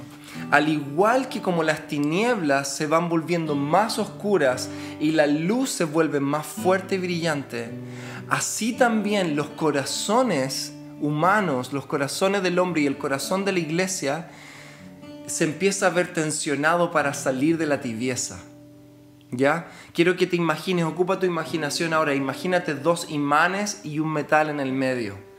Al 0.50 0.70
igual 0.70 1.30
que 1.30 1.42
como 1.42 1.64
las 1.64 1.88
tinieblas 1.88 2.76
se 2.76 2.88
van 2.88 3.10
volviendo 3.10 3.56
más 3.56 4.00
oscuras 4.00 4.70
y 5.00 5.12
la 5.12 5.28
luz 5.28 5.70
se 5.70 5.84
vuelve 5.84 6.20
más 6.20 6.46
fuerte 6.46 6.96
y 6.96 7.00
brillante, 7.00 7.70
así 8.30 8.74
también 8.74 9.36
los 9.36 9.48
corazones 9.48 10.74
humanos, 11.02 11.74
los 11.74 11.86
corazones 11.86 12.44
del 12.44 12.60
hombre 12.60 12.82
y 12.82 12.88
el 12.88 12.98
corazón 12.98 13.44
de 13.44 13.52
la 13.52 13.60
iglesia 13.60 14.30
se 15.26 15.46
empieza 15.46 15.88
a 15.88 15.90
ver 15.90 16.14
tensionado 16.14 16.92
para 16.92 17.14
salir 17.14 17.58
de 17.58 17.66
la 17.66 17.82
tibieza. 17.82 18.40
¿Ya? 19.32 19.72
Quiero 19.94 20.18
que 20.18 20.28
te 20.28 20.36
imagines, 20.36 20.84
ocupa 20.84 21.20
tu 21.20 21.26
imaginación 21.26 21.94
ahora, 21.94 22.14
imagínate 22.14 22.74
dos 22.76 23.10
imanes 23.10 23.82
y 23.86 24.00
un 24.00 24.12
metal 24.12 24.50
en 24.50 24.60
el 24.60 24.74
medio. 24.74 25.31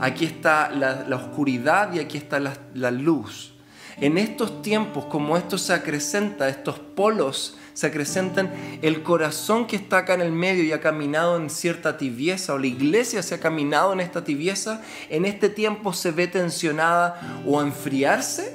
Aquí 0.00 0.24
está 0.24 0.70
la, 0.70 1.16
oscuridad 1.16 1.92
y 1.92 1.98
aquí 1.98 2.18
está 2.18 2.40
la, 2.40 2.90
luz. 2.90 3.54
En 4.00 4.16
estos 4.16 4.62
tiempos, 4.62 5.06
como 5.06 5.36
esto 5.36 5.58
se 5.58 5.72
acrecenta, 5.72 6.48
estos 6.48 6.78
polos 6.78 7.56
se 7.74 7.86
acrecentan, 7.86 8.52
el 8.82 9.02
corazón 9.02 9.66
que 9.66 9.76
está 9.76 9.98
acá 9.98 10.14
en 10.14 10.20
el 10.20 10.32
medio 10.32 10.64
y 10.64 10.72
ha 10.72 10.80
caminado 10.80 11.36
en 11.36 11.48
cierta 11.48 11.96
tibieza, 11.96 12.54
o 12.54 12.58
la 12.58 12.66
iglesia 12.66 13.22
se 13.22 13.36
ha 13.36 13.40
caminado 13.40 13.92
en 13.92 14.00
esta 14.00 14.24
tibieza, 14.24 14.82
en 15.10 15.24
este 15.24 15.48
tiempo 15.48 15.92
se 15.92 16.10
ve 16.10 16.26
tensionada 16.26 17.42
o 17.46 17.60
a 17.60 17.62
enfriarse 17.62 18.52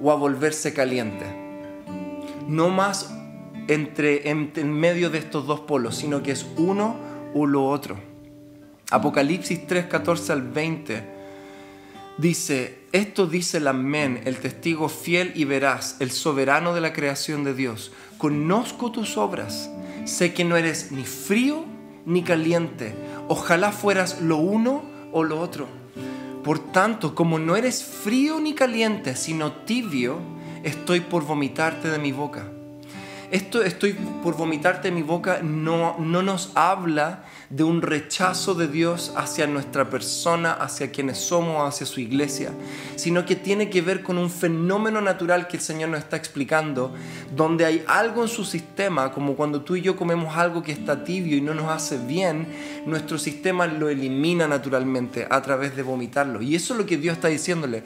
o 0.00 0.10
a 0.10 0.14
volverse 0.14 0.72
caliente. 0.72 1.26
No 2.48 2.70
más 2.70 3.10
entre, 3.68 4.30
en, 4.30 4.72
medio 4.72 5.10
de 5.10 5.18
estos 5.18 5.46
dos 5.46 5.60
polos, 5.60 5.96
sino 5.96 6.22
que 6.22 6.32
es 6.32 6.46
uno 6.56 6.96
o 7.34 7.46
lo 7.46 7.66
otro. 7.66 8.15
Apocalipsis 8.90 9.66
3, 9.66 9.86
14 9.86 10.32
al 10.32 10.42
20 10.42 11.16
dice, 12.18 12.78
esto 12.92 13.26
dice 13.26 13.58
el 13.58 13.66
amén, 13.66 14.22
el 14.24 14.36
testigo 14.36 14.88
fiel 14.88 15.32
y 15.34 15.44
veraz, 15.44 15.96
el 16.00 16.12
soberano 16.12 16.72
de 16.72 16.80
la 16.80 16.92
creación 16.92 17.42
de 17.42 17.52
Dios. 17.52 17.90
Conozco 18.16 18.92
tus 18.92 19.16
obras, 19.16 19.70
sé 20.04 20.32
que 20.32 20.44
no 20.44 20.56
eres 20.56 20.92
ni 20.92 21.04
frío 21.04 21.64
ni 22.04 22.22
caliente. 22.22 22.94
Ojalá 23.28 23.72
fueras 23.72 24.20
lo 24.20 24.36
uno 24.36 24.84
o 25.12 25.24
lo 25.24 25.40
otro. 25.40 25.66
Por 26.44 26.60
tanto, 26.70 27.16
como 27.16 27.40
no 27.40 27.56
eres 27.56 27.82
frío 27.82 28.38
ni 28.38 28.54
caliente, 28.54 29.16
sino 29.16 29.52
tibio, 29.52 30.20
estoy 30.62 31.00
por 31.00 31.24
vomitarte 31.24 31.88
de 31.88 31.98
mi 31.98 32.12
boca. 32.12 32.52
Esto 33.30 33.62
estoy 33.62 33.94
por 34.22 34.36
vomitarte 34.36 34.88
de 34.88 34.94
mi 34.94 35.02
boca 35.02 35.40
no, 35.42 35.96
no 35.98 36.22
nos 36.22 36.52
habla 36.54 37.24
de 37.50 37.64
un 37.64 37.82
rechazo 37.82 38.54
de 38.54 38.68
Dios 38.68 39.12
hacia 39.16 39.48
nuestra 39.48 39.90
persona, 39.90 40.52
hacia 40.52 40.92
quienes 40.92 41.18
somos, 41.18 41.66
hacia 41.66 41.86
su 41.86 42.00
iglesia, 42.00 42.52
sino 42.94 43.26
que 43.26 43.34
tiene 43.34 43.68
que 43.68 43.82
ver 43.82 44.04
con 44.04 44.18
un 44.18 44.30
fenómeno 44.30 45.00
natural 45.00 45.48
que 45.48 45.56
el 45.56 45.62
Señor 45.62 45.88
nos 45.88 46.00
está 46.00 46.16
explicando, 46.16 46.94
donde 47.34 47.64
hay 47.64 47.84
algo 47.88 48.22
en 48.22 48.28
su 48.28 48.44
sistema, 48.44 49.10
como 49.12 49.34
cuando 49.34 49.62
tú 49.62 49.74
y 49.74 49.82
yo 49.82 49.96
comemos 49.96 50.36
algo 50.36 50.62
que 50.62 50.72
está 50.72 51.02
tibio 51.02 51.36
y 51.36 51.40
no 51.40 51.52
nos 51.52 51.70
hace 51.70 51.98
bien, 51.98 52.46
nuestro 52.86 53.18
sistema 53.18 53.66
lo 53.66 53.88
elimina 53.88 54.46
naturalmente 54.46 55.26
a 55.28 55.42
través 55.42 55.74
de 55.74 55.82
vomitarlo. 55.82 56.42
Y 56.42 56.54
eso 56.54 56.74
es 56.74 56.78
lo 56.78 56.86
que 56.86 56.96
Dios 56.96 57.16
está 57.16 57.26
diciéndole. 57.26 57.82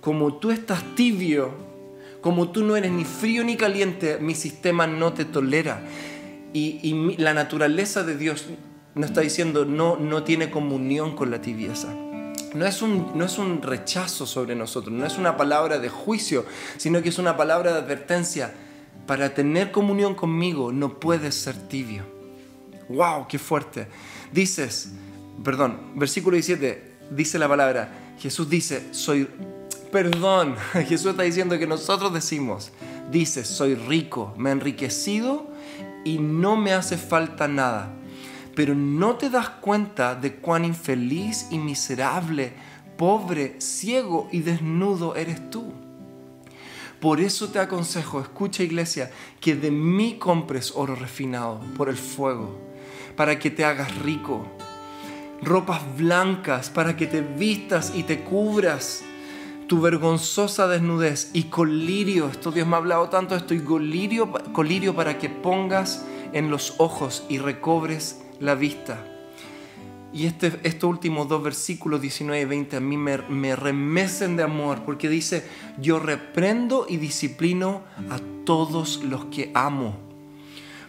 Como 0.00 0.34
tú 0.34 0.50
estás 0.50 0.82
tibio, 0.96 1.69
como 2.20 2.50
tú 2.50 2.64
no 2.64 2.76
eres 2.76 2.90
ni 2.90 3.04
frío 3.04 3.44
ni 3.44 3.56
caliente, 3.56 4.18
mi 4.20 4.34
sistema 4.34 4.86
no 4.86 5.12
te 5.12 5.24
tolera. 5.24 5.82
Y, 6.52 7.16
la 7.18 7.32
naturaleza 7.32 8.02
de 8.02 8.16
Dios 8.16 8.46
nos 8.94 9.10
está 9.10 9.20
diciendo 9.20 9.64
no, 9.64 9.96
no 9.96 10.24
tiene 10.24 10.50
comunión 10.50 11.14
con 11.14 11.30
la 11.30 11.40
tibieza. 11.40 11.94
No 12.54 12.66
es, 12.66 12.82
un, 12.82 13.12
no 13.14 13.24
es 13.24 13.38
un 13.38 13.62
rechazo 13.62 14.26
sobre 14.26 14.56
nosotros, 14.56 14.92
no 14.92 15.06
es 15.06 15.16
una 15.16 15.36
palabra 15.36 15.78
de 15.78 15.88
juicio, 15.88 16.44
sino 16.76 17.00
que 17.00 17.10
es 17.10 17.18
una 17.18 17.36
palabra 17.36 17.72
de 17.72 17.78
advertencia. 17.78 18.52
Para 19.06 19.34
tener 19.34 19.70
comunión 19.70 20.14
conmigo 20.14 20.72
no 20.72 20.98
puedes 20.98 21.34
ser 21.34 21.54
tibio. 21.68 22.04
¡Wow! 22.88 23.28
¡Qué 23.28 23.38
fuerte! 23.38 23.86
Dices, 24.32 24.92
perdón, 25.44 25.92
versículo 25.94 26.34
17, 26.34 26.96
dice 27.10 27.38
la 27.38 27.48
palabra, 27.48 28.16
Jesús 28.18 28.50
dice, 28.50 28.88
soy, 28.92 29.28
perdón, 29.92 30.56
Jesús 30.72 31.06
está 31.06 31.22
diciendo 31.22 31.58
que 31.58 31.66
nosotros 31.66 32.12
decimos, 32.12 32.72
dice, 33.10 33.44
soy 33.44 33.74
rico, 33.74 34.34
me 34.36 34.50
he 34.50 34.52
enriquecido 34.52 35.46
y 36.04 36.18
no 36.18 36.56
me 36.56 36.72
hace 36.72 36.96
falta 36.96 37.48
nada 37.48 37.94
pero 38.54 38.74
no 38.74 39.16
te 39.16 39.30
das 39.30 39.48
cuenta 39.48 40.14
de 40.14 40.34
cuán 40.34 40.64
infeliz 40.64 41.46
y 41.50 41.58
miserable, 41.58 42.52
pobre, 42.96 43.60
ciego 43.60 44.28
y 44.32 44.40
desnudo 44.40 45.16
eres 45.16 45.50
tú. 45.50 45.72
Por 47.00 47.20
eso 47.20 47.48
te 47.48 47.58
aconsejo, 47.58 48.20
escucha 48.20 48.62
iglesia, 48.62 49.10
que 49.40 49.54
de 49.54 49.70
mí 49.70 50.18
compres 50.18 50.72
oro 50.76 50.94
refinado 50.94 51.60
por 51.76 51.88
el 51.88 51.96
fuego, 51.96 52.58
para 53.16 53.38
que 53.38 53.50
te 53.50 53.64
hagas 53.64 53.96
rico, 54.00 54.46
ropas 55.40 55.80
blancas, 55.96 56.68
para 56.68 56.96
que 56.96 57.06
te 57.06 57.22
vistas 57.22 57.92
y 57.94 58.02
te 58.02 58.20
cubras 58.20 59.02
tu 59.70 59.80
vergonzosa 59.80 60.66
desnudez 60.66 61.30
y 61.32 61.44
colirio, 61.44 62.26
esto 62.26 62.50
Dios 62.50 62.66
me 62.66 62.74
ha 62.74 62.78
hablado 62.78 63.08
tanto, 63.08 63.36
estoy 63.36 63.60
colirio, 63.60 64.32
colirio 64.52 64.96
para 64.96 65.16
que 65.16 65.28
pongas 65.30 66.04
en 66.32 66.50
los 66.50 66.74
ojos 66.78 67.22
y 67.28 67.38
recobres 67.38 68.20
la 68.40 68.56
vista. 68.56 69.06
Y 70.12 70.26
este, 70.26 70.58
estos 70.64 70.90
últimos 70.90 71.28
dos 71.28 71.44
versículos 71.44 72.00
19 72.00 72.40
y 72.40 72.44
20 72.46 72.76
a 72.78 72.80
mí 72.80 72.96
me, 72.96 73.18
me 73.18 73.54
remecen 73.54 74.36
de 74.36 74.42
amor 74.42 74.82
porque 74.84 75.08
dice, 75.08 75.46
yo 75.78 76.00
reprendo 76.00 76.86
y 76.88 76.96
disciplino 76.96 77.84
a 78.10 78.18
todos 78.44 79.04
los 79.04 79.26
que 79.26 79.52
amo. 79.54 79.94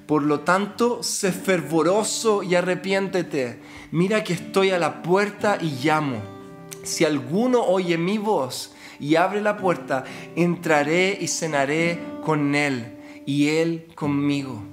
Por 0.07 0.23
lo 0.23 0.39
tanto, 0.39 1.03
sé 1.03 1.31
fervoroso 1.31 2.41
y 2.41 2.55
arrepiéntete. 2.55 3.59
Mira 3.91 4.23
que 4.23 4.33
estoy 4.33 4.71
a 4.71 4.79
la 4.79 5.03
puerta 5.03 5.59
y 5.61 5.69
llamo. 5.83 6.19
Si 6.81 7.05
alguno 7.05 7.61
oye 7.61 7.99
mi 7.99 8.17
voz 8.17 8.70
y 9.01 9.15
abre 9.17 9.41
la 9.41 9.57
puerta, 9.57 10.05
entraré 10.37 11.17
y 11.19 11.27
cenaré 11.27 11.99
con 12.23 12.55
él 12.55 12.97
y 13.25 13.49
él 13.49 13.87
conmigo. 13.95 14.63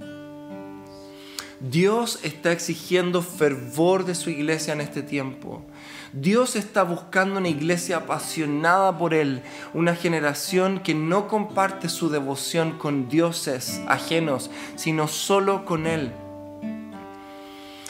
Dios 1.60 2.20
está 2.22 2.52
exigiendo 2.52 3.20
fervor 3.20 4.04
de 4.04 4.14
su 4.14 4.30
iglesia 4.30 4.74
en 4.74 4.80
este 4.80 5.02
tiempo. 5.02 5.64
Dios 6.12 6.54
está 6.54 6.84
buscando 6.84 7.40
una 7.40 7.48
iglesia 7.48 7.98
apasionada 7.98 8.96
por 8.96 9.12
Él, 9.12 9.42
una 9.74 9.96
generación 9.96 10.78
que 10.78 10.94
no 10.94 11.26
comparte 11.26 11.88
su 11.88 12.10
devoción 12.10 12.78
con 12.78 13.08
dioses 13.08 13.82
ajenos, 13.88 14.50
sino 14.76 15.08
solo 15.08 15.64
con 15.64 15.86
Él. 15.88 16.12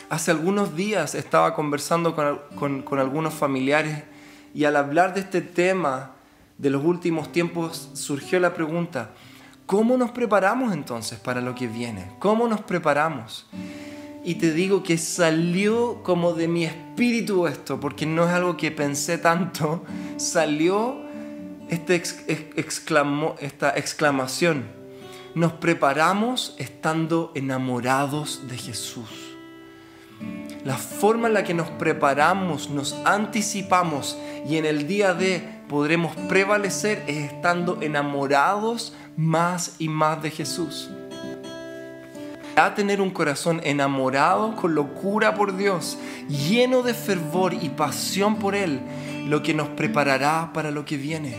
Hace 0.08 0.30
algunos 0.30 0.74
días 0.74 1.14
estaba 1.14 1.54
conversando 1.54 2.16
con, 2.56 2.98
algunos 2.98 3.34
familiares 3.34 4.04
y 4.54 4.64
al 4.64 4.76
hablar 4.76 5.12
de 5.12 5.20
este 5.20 5.42
tema 5.42 6.12
de 6.58 6.70
los 6.70 6.84
últimos 6.84 7.30
tiempos 7.32 7.88
surgió 7.94 8.40
la 8.40 8.52
pregunta, 8.52 9.12
¿cómo 9.66 9.96
nos 9.96 10.10
preparamos 10.10 10.74
entonces 10.74 11.18
para 11.18 11.40
lo 11.40 11.54
que 11.54 11.68
viene? 11.68 12.10
¿Cómo 12.18 12.48
nos 12.48 12.60
preparamos? 12.62 13.46
Y 14.24 14.34
te 14.34 14.52
digo 14.52 14.82
que 14.82 14.98
salió 14.98 16.02
como 16.02 16.34
de 16.34 16.48
mi 16.48 16.64
espíritu 16.64 17.46
esto, 17.46 17.78
porque 17.78 18.04
no 18.04 18.24
es 18.24 18.30
algo 18.30 18.56
que 18.56 18.72
pensé 18.72 19.18
tanto, 19.18 19.84
salió 20.16 21.00
este 21.68 21.94
esta 23.40 23.70
exclamación. 23.76 24.64
Nos 25.34 25.52
preparamos 25.52 26.56
estando 26.58 27.30
enamorados 27.34 28.48
de 28.48 28.56
Jesús. 28.56 29.27
La 30.64 30.76
forma 30.76 31.28
en 31.28 31.34
la 31.34 31.44
que 31.44 31.54
nos 31.54 31.70
preparamos, 31.70 32.68
nos 32.70 32.94
anticipamos 33.04 34.18
y 34.48 34.56
en 34.56 34.64
el 34.64 34.86
día 34.86 35.14
de 35.14 35.42
podremos 35.68 36.16
prevalecer 36.28 37.04
es 37.06 37.32
estando 37.32 37.80
enamorados 37.80 38.94
más 39.16 39.76
y 39.78 39.88
más 39.88 40.22
de 40.22 40.30
Jesús. 40.30 40.90
A 42.56 42.74
tener 42.74 43.00
un 43.00 43.10
corazón 43.10 43.60
enamorado 43.62 44.56
con 44.56 44.74
locura 44.74 45.34
por 45.36 45.56
Dios, 45.56 45.96
lleno 46.28 46.82
de 46.82 46.92
fervor 46.92 47.54
y 47.54 47.68
pasión 47.68 48.36
por 48.36 48.56
Él, 48.56 48.80
lo 49.26 49.42
que 49.44 49.54
nos 49.54 49.68
preparará 49.68 50.50
para 50.52 50.72
lo 50.72 50.84
que 50.84 50.96
viene. 50.96 51.36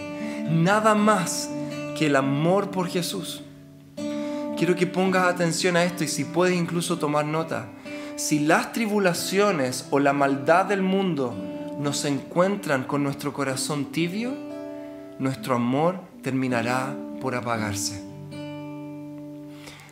Nada 0.50 0.96
más 0.96 1.50
que 1.98 2.06
el 2.06 2.16
amor 2.16 2.72
por 2.72 2.88
Jesús. 2.88 3.44
Quiero 4.58 4.76
que 4.76 4.88
pongas 4.88 5.26
atención 5.26 5.76
a 5.76 5.84
esto 5.84 6.06
y 6.06 6.08
si 6.08 6.24
puedes 6.24 6.56
incluso 6.56 6.98
tomar 6.98 7.26
nota. 7.26 7.68
Si 8.20 8.40
las 8.40 8.74
tribulaciones 8.74 9.88
o 9.92 10.00
la 10.00 10.12
maldad 10.12 10.66
del 10.66 10.82
mundo 10.82 11.34
nos 11.80 12.04
encuentran 12.04 12.84
con 12.84 13.02
nuestro 13.02 13.32
corazón 13.32 13.94
tibio, 13.94 14.34
nuestro 15.20 15.56
amor 15.56 16.02
terminará 16.22 16.94
por 17.22 17.34
apagarse. 17.34 18.04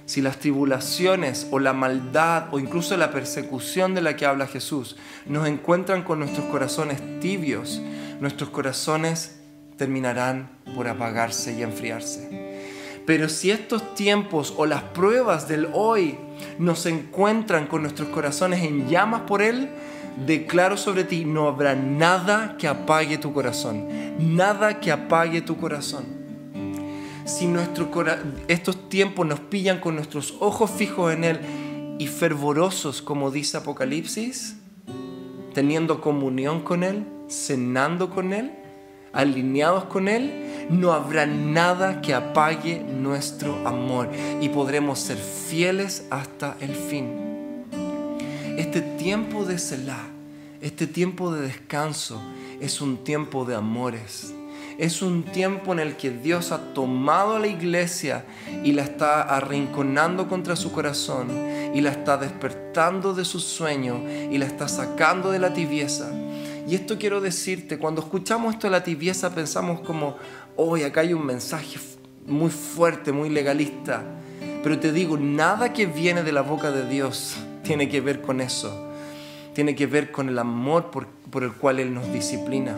Si 0.06 0.22
las 0.22 0.40
tribulaciones 0.40 1.48
o 1.52 1.60
la 1.60 1.72
maldad 1.72 2.48
o 2.52 2.60
incluso 2.60 2.98
la 2.98 3.12
persecución 3.12 3.96
de 3.96 4.02
la 4.02 4.18
que 4.18 4.26
habla 4.26 4.46
Jesús 4.46 4.98
nos 5.26 5.48
encuentran 5.48 6.04
con 6.04 6.20
nuestros 6.20 6.48
corazones 6.48 7.22
tibios, 7.22 7.82
nuestros 8.20 8.50
corazones 8.50 9.40
terminarán 9.78 10.50
por 10.76 10.90
apagarse 10.90 11.58
y 11.58 11.63
enfriarse. 11.63 12.47
Pero 13.08 13.30
si 13.30 13.52
estos 13.52 13.96
tiempos 13.96 14.54
o 14.58 14.65
las 14.65 14.84
pruebas 14.84 15.48
del 15.48 15.70
hoy 15.72 16.17
nos 16.60 16.86
encuentran 16.86 17.65
con 17.65 17.82
nuestros 17.82 18.10
corazones 18.10 18.62
en 18.65 18.89
llamas 18.89 19.22
por 19.22 19.41
Él, 19.41 19.70
declaro 20.26 20.76
sobre 20.76 21.06
ti, 21.06 21.24
no 21.24 21.48
habrá 21.48 21.74
nada 21.74 22.58
que 22.58 22.67
apague 22.67 23.17
tu 23.17 23.32
corazón. 23.32 23.88
Nada 24.20 24.82
que 24.82 24.91
apague 24.91 25.41
tu 25.41 25.56
corazón. 25.56 26.04
Si 27.24 27.48
nuestro 27.48 27.89
estos 28.50 28.89
tiempos 28.89 29.26
nos 29.26 29.39
pillan 29.39 29.80
con 29.80 29.96
nuestros 29.96 30.36
ojos 30.41 30.70
fijos 30.70 31.13
en 31.13 31.24
Él 31.24 31.39
y 32.00 32.08
fervorosos, 32.08 33.02
como 33.02 33.32
dice 33.32 33.56
Apocalipsis, 33.56 34.58
teniendo 35.54 36.02
comunión 36.02 36.60
con 36.60 36.84
Él, 36.84 37.06
cenando 37.30 38.10
con 38.10 38.34
Él, 38.34 38.52
alineados 39.13 39.86
con 39.86 40.08
Él, 40.08 40.67
no 40.70 40.91
habrá 40.91 41.26
nada 41.26 42.02
que 42.02 42.13
apague 42.13 42.80
nuestro 42.80 43.67
amor 43.67 44.10
y 44.41 44.50
podremos 44.50 45.00
ser 45.00 45.17
fieles 45.17 46.06
hasta 46.10 46.58
el 46.60 46.76
fin. 46.76 47.65
Este 48.58 48.82
tiempo 48.82 49.46
de 49.46 49.60
Selah, 49.60 50.08
este 50.62 50.88
tiempo 50.88 51.32
de 51.32 51.41
descanso, 51.41 52.22
es 52.60 52.82
un 52.82 52.98
tiempo 52.98 53.46
de 53.46 53.56
amores. 53.56 54.34
Es 54.78 55.02
un 55.02 55.24
tiempo 55.24 55.74
en 55.74 55.80
el 55.80 55.96
que 55.96 56.12
Dios 56.12 56.52
ha 56.52 56.74
tomado 56.74 57.36
a 57.36 57.39
la 57.39 57.48
iglesia 57.48 58.26
y 58.63 58.74
la 58.74 58.84
está 58.84 59.24
arrinconando 59.24 60.28
contra 60.28 60.56
su 60.56 60.72
corazón 60.72 61.30
y 61.74 61.82
la 61.82 61.89
está 61.89 62.17
despertando 62.17 63.15
de 63.15 63.26
su 63.26 63.39
sueño 63.39 64.04
y 64.30 64.38
la 64.38 64.46
está 64.46 64.67
sacando 64.67 65.32
de 65.32 65.39
la 65.39 65.54
tibieza. 65.54 66.12
Y 66.68 66.76
esto 66.76 66.98
quiero 67.00 67.22
decirte, 67.22 67.78
cuando 67.78 68.02
escuchamos 68.02 68.56
esto 68.56 68.68
de 68.68 68.72
la 68.72 68.84
tibieza 68.84 69.34
pensamos 69.34 69.80
como, 69.80 70.18
hoy 70.58 70.84
acá 70.84 71.00
hay 71.00 71.14
un 71.14 71.26
mensaje 71.26 71.80
muy 72.26 72.50
fuerte, 72.50 73.14
muy 73.14 73.30
legalista. 73.30 74.04
Pero 74.62 74.78
te 74.78 74.92
digo, 74.92 75.18
nada 75.18 75.72
que 75.72 75.86
viene 75.86 76.24
de 76.24 76.34
la 76.34 76.42
boca 76.42 76.72
de 76.72 76.86
Dios 76.90 77.38
tiene 77.64 77.88
que 77.88 78.02
ver 78.02 78.22
con 78.22 78.42
eso. 78.42 78.92
Tiene 79.54 79.76
que 79.76 79.88
ver 79.88 80.12
con 80.12 80.28
el 80.28 80.38
amor 80.38 80.92
por, 80.92 81.08
el 81.42 81.54
cual 81.54 81.80
Él 81.80 81.94
nos 81.94 82.12
disciplina. 82.12 82.76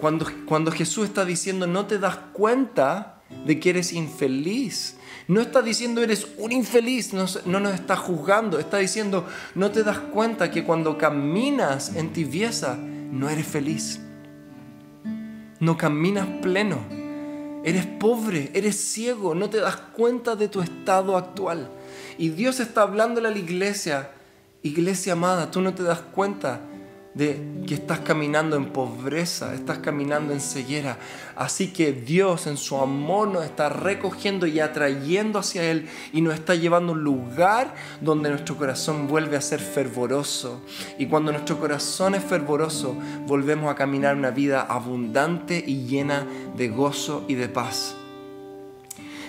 Cuando, 0.00 0.26
cuando 0.46 0.70
Jesús 0.70 1.06
está 1.06 1.24
diciendo, 1.24 1.66
no 1.66 1.86
te 1.86 1.98
das 1.98 2.16
cuenta 2.32 3.20
de 3.44 3.58
que 3.58 3.70
eres 3.70 3.92
infeliz. 3.92 4.96
No 5.26 5.40
está 5.40 5.60
diciendo 5.60 6.02
eres 6.02 6.28
un 6.38 6.52
infeliz, 6.52 7.12
no, 7.12 7.26
no, 7.46 7.58
nos 7.58 7.74
está 7.74 7.96
juzgando. 7.96 8.60
Está 8.60 8.78
diciendo, 8.78 9.26
no 9.56 9.72
te 9.72 9.82
das 9.82 9.98
cuenta 9.98 10.52
que 10.52 10.62
cuando 10.62 10.96
caminas 10.98 11.96
en 11.96 12.12
tibieza, 12.12 12.78
no 13.14 13.30
eres 13.30 13.46
feliz. 13.46 14.00
No 15.60 15.78
caminas 15.78 16.26
pleno 16.42 16.78
Eres 17.64 17.86
pobre, 17.86 18.50
eres 18.52 18.76
ciego, 18.76 19.34
no 19.34 19.48
te 19.48 19.56
das 19.56 19.76
cuenta 19.76 20.36
de 20.36 20.48
tu 20.48 20.60
estado 20.60 21.16
actual. 21.16 21.70
Y 22.18 22.28
Dios 22.28 22.60
está 22.60 22.82
hablando 22.82 23.20
a 23.20 23.22
la 23.22 23.38
iglesia, 23.38 24.10
iglesia 24.62 25.14
amada, 25.14 25.50
tú 25.50 25.62
no 25.62 25.72
te 25.74 25.82
das 25.82 26.00
cuenta 26.00 26.60
de 27.14 27.40
que 27.66 27.74
estás 27.74 28.00
caminando 28.00 28.56
en 28.56 28.72
pobreza, 28.72 29.54
estás 29.54 29.78
caminando 29.78 30.32
en 30.32 30.40
ceguera. 30.40 30.98
Así 31.36 31.68
que 31.68 31.92
Dios 31.92 32.46
en 32.46 32.56
su 32.56 32.76
amor 32.76 33.28
nos 33.28 33.44
está 33.44 33.68
recogiendo 33.68 34.46
y 34.46 34.60
atrayendo 34.60 35.38
hacia 35.38 35.70
Él 35.70 35.88
y 36.12 36.20
nos 36.20 36.34
está 36.34 36.56
llevando 36.56 36.92
a 36.92 36.96
un 36.96 37.04
lugar 37.04 37.74
donde 38.00 38.30
nuestro 38.30 38.56
corazón 38.56 39.06
vuelve 39.06 39.36
a 39.36 39.40
ser 39.40 39.60
fervoroso. 39.60 40.60
Y 40.98 41.06
cuando 41.06 41.30
nuestro 41.30 41.58
corazón 41.58 42.14
es 42.16 42.24
fervoroso, 42.24 42.96
volvemos 43.26 43.70
a 43.70 43.76
caminar 43.76 44.16
una 44.16 44.30
vida 44.30 44.62
abundante 44.62 45.62
y 45.64 45.86
llena 45.86 46.26
de 46.56 46.68
gozo 46.68 47.24
y 47.28 47.34
de 47.34 47.48
paz. 47.48 47.94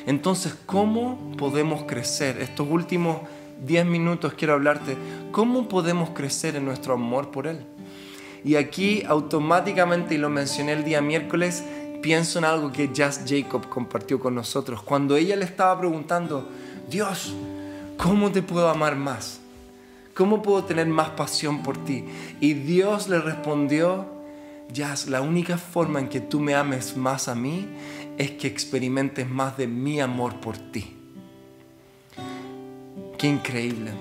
Entonces, 0.07 0.55
¿cómo 0.65 1.31
podemos 1.37 1.83
crecer? 1.83 2.39
Estos 2.39 2.67
últimos 2.69 3.21
10 3.63 3.85
minutos 3.85 4.33
quiero 4.33 4.53
hablarte, 4.53 4.97
¿cómo 5.31 5.67
podemos 5.67 6.09
crecer 6.11 6.55
en 6.55 6.65
nuestro 6.65 6.93
amor 6.93 7.31
por 7.31 7.47
Él? 7.47 7.65
Y 8.43 8.55
aquí 8.55 9.03
automáticamente, 9.07 10.15
y 10.15 10.17
lo 10.17 10.29
mencioné 10.29 10.73
el 10.73 10.83
día 10.83 11.01
miércoles, 11.01 11.63
pienso 12.01 12.37
en 12.37 12.45
algo 12.45 12.71
que 12.71 12.91
Jazz 12.93 13.21
Jacob 13.27 13.67
compartió 13.67 14.19
con 14.19 14.35
nosotros. 14.35 14.83
Cuando 14.83 15.15
ella 15.15 15.35
le 15.35 15.45
estaba 15.45 15.79
preguntando, 15.79 16.47
Dios, 16.89 17.33
¿cómo 17.97 18.31
te 18.31 18.43
puedo 18.43 18.69
amar 18.69 18.95
más? 18.95 19.39
¿Cómo 20.13 20.41
puedo 20.41 20.63
tener 20.63 20.87
más 20.87 21.09
pasión 21.09 21.63
por 21.63 21.83
ti? 21.83 22.05
Y 22.39 22.53
Dios 22.53 23.09
le 23.09 23.19
respondió, 23.19 24.05
Jazz, 24.71 25.07
la 25.07 25.21
única 25.21 25.57
forma 25.57 25.99
en 25.99 26.09
que 26.09 26.21
tú 26.21 26.39
me 26.39 26.55
ames 26.55 26.95
más 26.95 27.27
a 27.27 27.35
mí 27.35 27.67
es 28.17 28.31
que 28.31 28.47
experimentes 28.47 29.29
más 29.29 29.57
de 29.57 29.67
mi 29.67 29.99
amor 29.99 30.39
por 30.39 30.57
ti. 30.57 30.94
Increíble. 33.25 33.91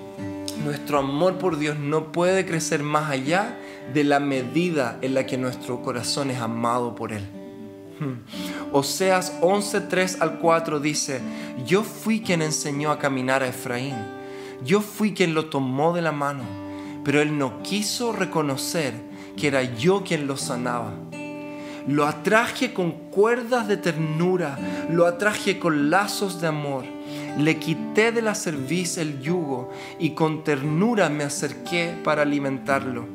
Nuestro 0.64 0.98
amor 0.98 1.38
por 1.38 1.58
Dios 1.58 1.78
no 1.78 2.12
puede 2.12 2.44
crecer 2.44 2.82
más 2.82 3.10
allá 3.10 3.58
de 3.94 4.04
la 4.04 4.20
medida 4.20 4.98
en 5.00 5.14
la 5.14 5.24
que 5.24 5.38
nuestro 5.38 5.80
corazón 5.80 6.30
es 6.30 6.38
amado 6.38 6.94
por 6.94 7.10
Él. 7.10 7.22
Hmm. 7.98 8.16
Oseas 8.72 9.32
11, 9.40 9.80
3 9.82 10.20
al 10.20 10.38
4 10.40 10.78
dice, 10.78 11.22
yo 11.66 11.82
fui 11.84 12.20
quien 12.20 12.42
enseñó 12.42 12.90
a 12.90 12.98
caminar 12.98 13.42
a 13.42 13.48
Efraín, 13.48 13.94
yo 14.62 14.82
fui 14.82 15.14
quien 15.14 15.32
lo 15.32 15.46
tomó 15.46 15.94
de 15.94 16.02
la 16.02 16.12
mano, 16.12 16.42
pero 17.02 17.22
él 17.22 17.38
no 17.38 17.62
quiso 17.62 18.12
reconocer 18.12 18.94
que 19.38 19.46
era 19.46 19.62
yo 19.62 20.02
quien 20.04 20.26
lo 20.26 20.36
sanaba. 20.36 20.92
Lo 21.86 22.06
atraje 22.06 22.74
con 22.74 22.92
cuerdas 23.10 23.68
de 23.68 23.76
ternura, 23.76 24.58
lo 24.90 25.06
atraje 25.06 25.58
con 25.58 25.88
lazos 25.88 26.40
de 26.40 26.48
amor. 26.48 26.93
Le 27.38 27.58
quité 27.58 28.12
de 28.12 28.22
la 28.22 28.34
cerviz 28.34 28.96
el 28.98 29.20
yugo 29.20 29.70
y 29.98 30.10
con 30.10 30.44
ternura 30.44 31.08
me 31.08 31.24
acerqué 31.24 31.94
para 32.04 32.22
alimentarlo. 32.22 33.06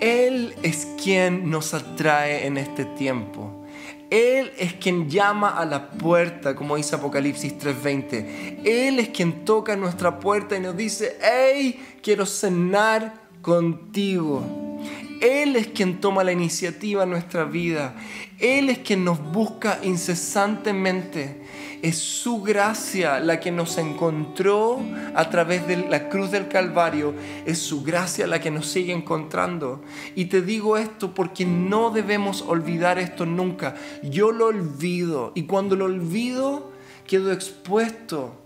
Él 0.00 0.54
es 0.62 0.86
quien 1.02 1.48
nos 1.48 1.74
atrae 1.74 2.46
en 2.46 2.58
este 2.58 2.84
tiempo. 2.84 3.64
Él 4.10 4.52
es 4.58 4.74
quien 4.74 5.08
llama 5.08 5.50
a 5.50 5.64
la 5.64 5.88
puerta, 5.90 6.54
como 6.54 6.76
dice 6.76 6.96
Apocalipsis 6.96 7.56
3:20. 7.56 8.60
Él 8.64 8.98
es 8.98 9.08
quien 9.08 9.44
toca 9.44 9.74
nuestra 9.76 10.18
puerta 10.18 10.56
y 10.56 10.60
nos 10.60 10.76
dice, 10.76 11.16
hey, 11.22 11.80
quiero 12.02 12.26
cenar 12.26 13.14
contigo. 13.40 14.42
Él 15.22 15.54
es 15.54 15.68
quien 15.68 16.00
toma 16.00 16.24
la 16.24 16.32
iniciativa 16.32 17.04
en 17.04 17.10
nuestra 17.10 17.44
vida. 17.44 17.94
Él 18.40 18.70
es 18.70 18.78
quien 18.78 19.04
nos 19.04 19.18
busca 19.32 19.78
incesantemente. 19.84 21.41
Es 21.82 21.98
su 21.98 22.42
gracia 22.42 23.18
la 23.18 23.40
que 23.40 23.50
nos 23.50 23.76
encontró 23.76 24.80
a 25.14 25.28
través 25.30 25.66
de 25.66 25.76
la 25.76 26.08
cruz 26.08 26.30
del 26.30 26.46
Calvario. 26.48 27.12
Es 27.44 27.58
su 27.58 27.82
gracia 27.82 28.26
la 28.28 28.40
que 28.40 28.52
nos 28.52 28.68
sigue 28.68 28.92
encontrando. 28.92 29.82
Y 30.14 30.26
te 30.26 30.42
digo 30.42 30.76
esto 30.76 31.12
porque 31.12 31.44
no 31.44 31.90
debemos 31.90 32.42
olvidar 32.42 33.00
esto 33.00 33.26
nunca. 33.26 33.74
Yo 34.02 34.30
lo 34.30 34.46
olvido 34.46 35.32
y 35.34 35.42
cuando 35.42 35.74
lo 35.74 35.86
olvido 35.86 36.70
quedo 37.04 37.32
expuesto 37.32 38.41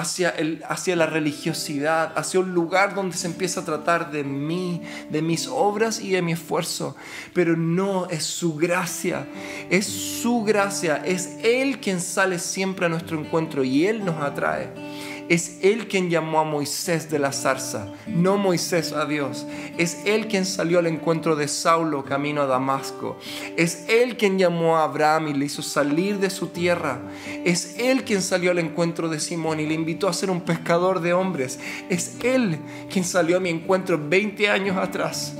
hacia, 0.00 0.30
el, 0.30 0.62
hacia 0.68 0.96
la 0.96 1.06
religiosidad, 1.06 2.12
hacia 2.16 2.40
un 2.40 2.52
lugar 2.52 2.94
donde 2.94 3.16
se 3.16 3.26
empieza 3.26 3.60
a 3.60 3.64
tratar 3.64 4.10
de 4.10 4.24
mí, 4.24 4.82
de 5.10 5.22
mis 5.22 5.46
obras 5.46 6.00
y 6.00 6.10
de 6.10 6.22
mi 6.22 6.32
esfuerzo. 6.32 6.96
Pero 7.34 7.56
no, 7.56 8.08
es 8.08 8.24
su 8.24 8.56
gracia, 8.56 9.26
es 9.68 9.86
su 9.86 10.42
gracia, 10.42 11.02
es 11.04 11.36
Él 11.42 11.80
quien 11.80 12.00
sale 12.00 12.38
siempre 12.38 12.86
a 12.86 12.88
nuestro 12.88 13.20
encuentro 13.20 13.62
y 13.62 13.86
Él 13.86 14.04
nos 14.04 14.22
atrae. 14.22 14.89
Es 15.30 15.58
Él 15.62 15.86
quien 15.86 16.10
llamó 16.10 16.40
a 16.40 16.44
Moisés 16.44 17.08
de 17.08 17.20
la 17.20 17.30
zarza, 17.30 17.86
no 18.08 18.36
Moisés 18.36 18.92
a 18.92 19.06
Dios. 19.06 19.46
Es 19.78 19.98
Él 20.04 20.26
quien 20.26 20.44
salió 20.44 20.80
al 20.80 20.88
encuentro 20.88 21.36
de 21.36 21.46
Saulo 21.46 22.04
camino 22.04 22.42
a 22.42 22.46
Damasco. 22.46 23.16
Es 23.56 23.84
Él 23.88 24.16
quien 24.16 24.40
llamó 24.40 24.76
a 24.76 24.82
Abraham 24.82 25.28
y 25.28 25.34
le 25.34 25.44
hizo 25.44 25.62
salir 25.62 26.18
de 26.18 26.30
su 26.30 26.48
tierra. 26.48 26.98
Es 27.44 27.78
Él 27.78 28.02
quien 28.02 28.22
salió 28.22 28.50
al 28.50 28.58
encuentro 28.58 29.08
de 29.08 29.20
Simón 29.20 29.60
y 29.60 29.66
le 29.66 29.74
invitó 29.74 30.08
a 30.08 30.12
ser 30.12 30.32
un 30.32 30.40
pescador 30.40 31.00
de 31.00 31.12
hombres. 31.12 31.60
Es 31.88 32.16
Él 32.24 32.58
quien 32.90 33.04
salió 33.04 33.36
a 33.36 33.40
mi 33.40 33.50
encuentro 33.50 34.00
20 34.02 34.50
años 34.50 34.78
atrás. 34.78 35.36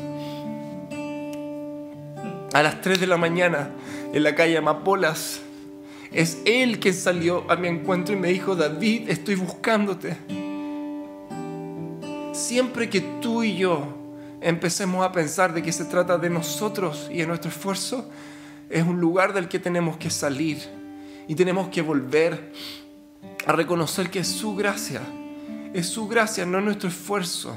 A 2.52 2.62
las 2.62 2.80
3 2.80 3.00
de 3.00 3.08
la 3.08 3.16
mañana 3.16 3.70
en 4.12 4.22
la 4.22 4.36
calle 4.36 4.56
Amapolas 4.56 5.40
es 6.12 6.38
Él 6.44 6.80
quien 6.80 6.94
salió 6.94 7.50
a 7.50 7.56
mi 7.56 7.68
encuentro 7.68 8.14
y 8.14 8.18
me 8.18 8.28
dijo, 8.28 8.56
David, 8.56 9.08
estoy 9.08 9.36
buscándote. 9.36 10.16
Siempre 12.32 12.88
que 12.90 13.00
tú 13.20 13.42
y 13.42 13.56
yo 13.56 13.86
empecemos 14.40 15.04
a 15.04 15.12
pensar 15.12 15.52
de 15.52 15.62
que 15.62 15.72
se 15.72 15.84
trata 15.84 16.18
de 16.18 16.30
nosotros 16.30 17.08
y 17.10 17.18
de 17.18 17.26
nuestro 17.26 17.50
esfuerzo, 17.50 18.10
es 18.68 18.84
un 18.84 19.00
lugar 19.00 19.32
del 19.32 19.48
que 19.48 19.58
tenemos 19.58 19.96
que 19.96 20.10
salir 20.10 20.58
y 21.28 21.34
tenemos 21.34 21.68
que 21.68 21.82
volver 21.82 22.52
a 23.46 23.52
reconocer 23.52 24.10
que 24.10 24.20
es 24.20 24.28
su 24.28 24.56
gracia, 24.56 25.02
es 25.72 25.86
su 25.86 26.08
gracia, 26.08 26.44
no 26.46 26.60
nuestro 26.60 26.88
esfuerzo. 26.88 27.56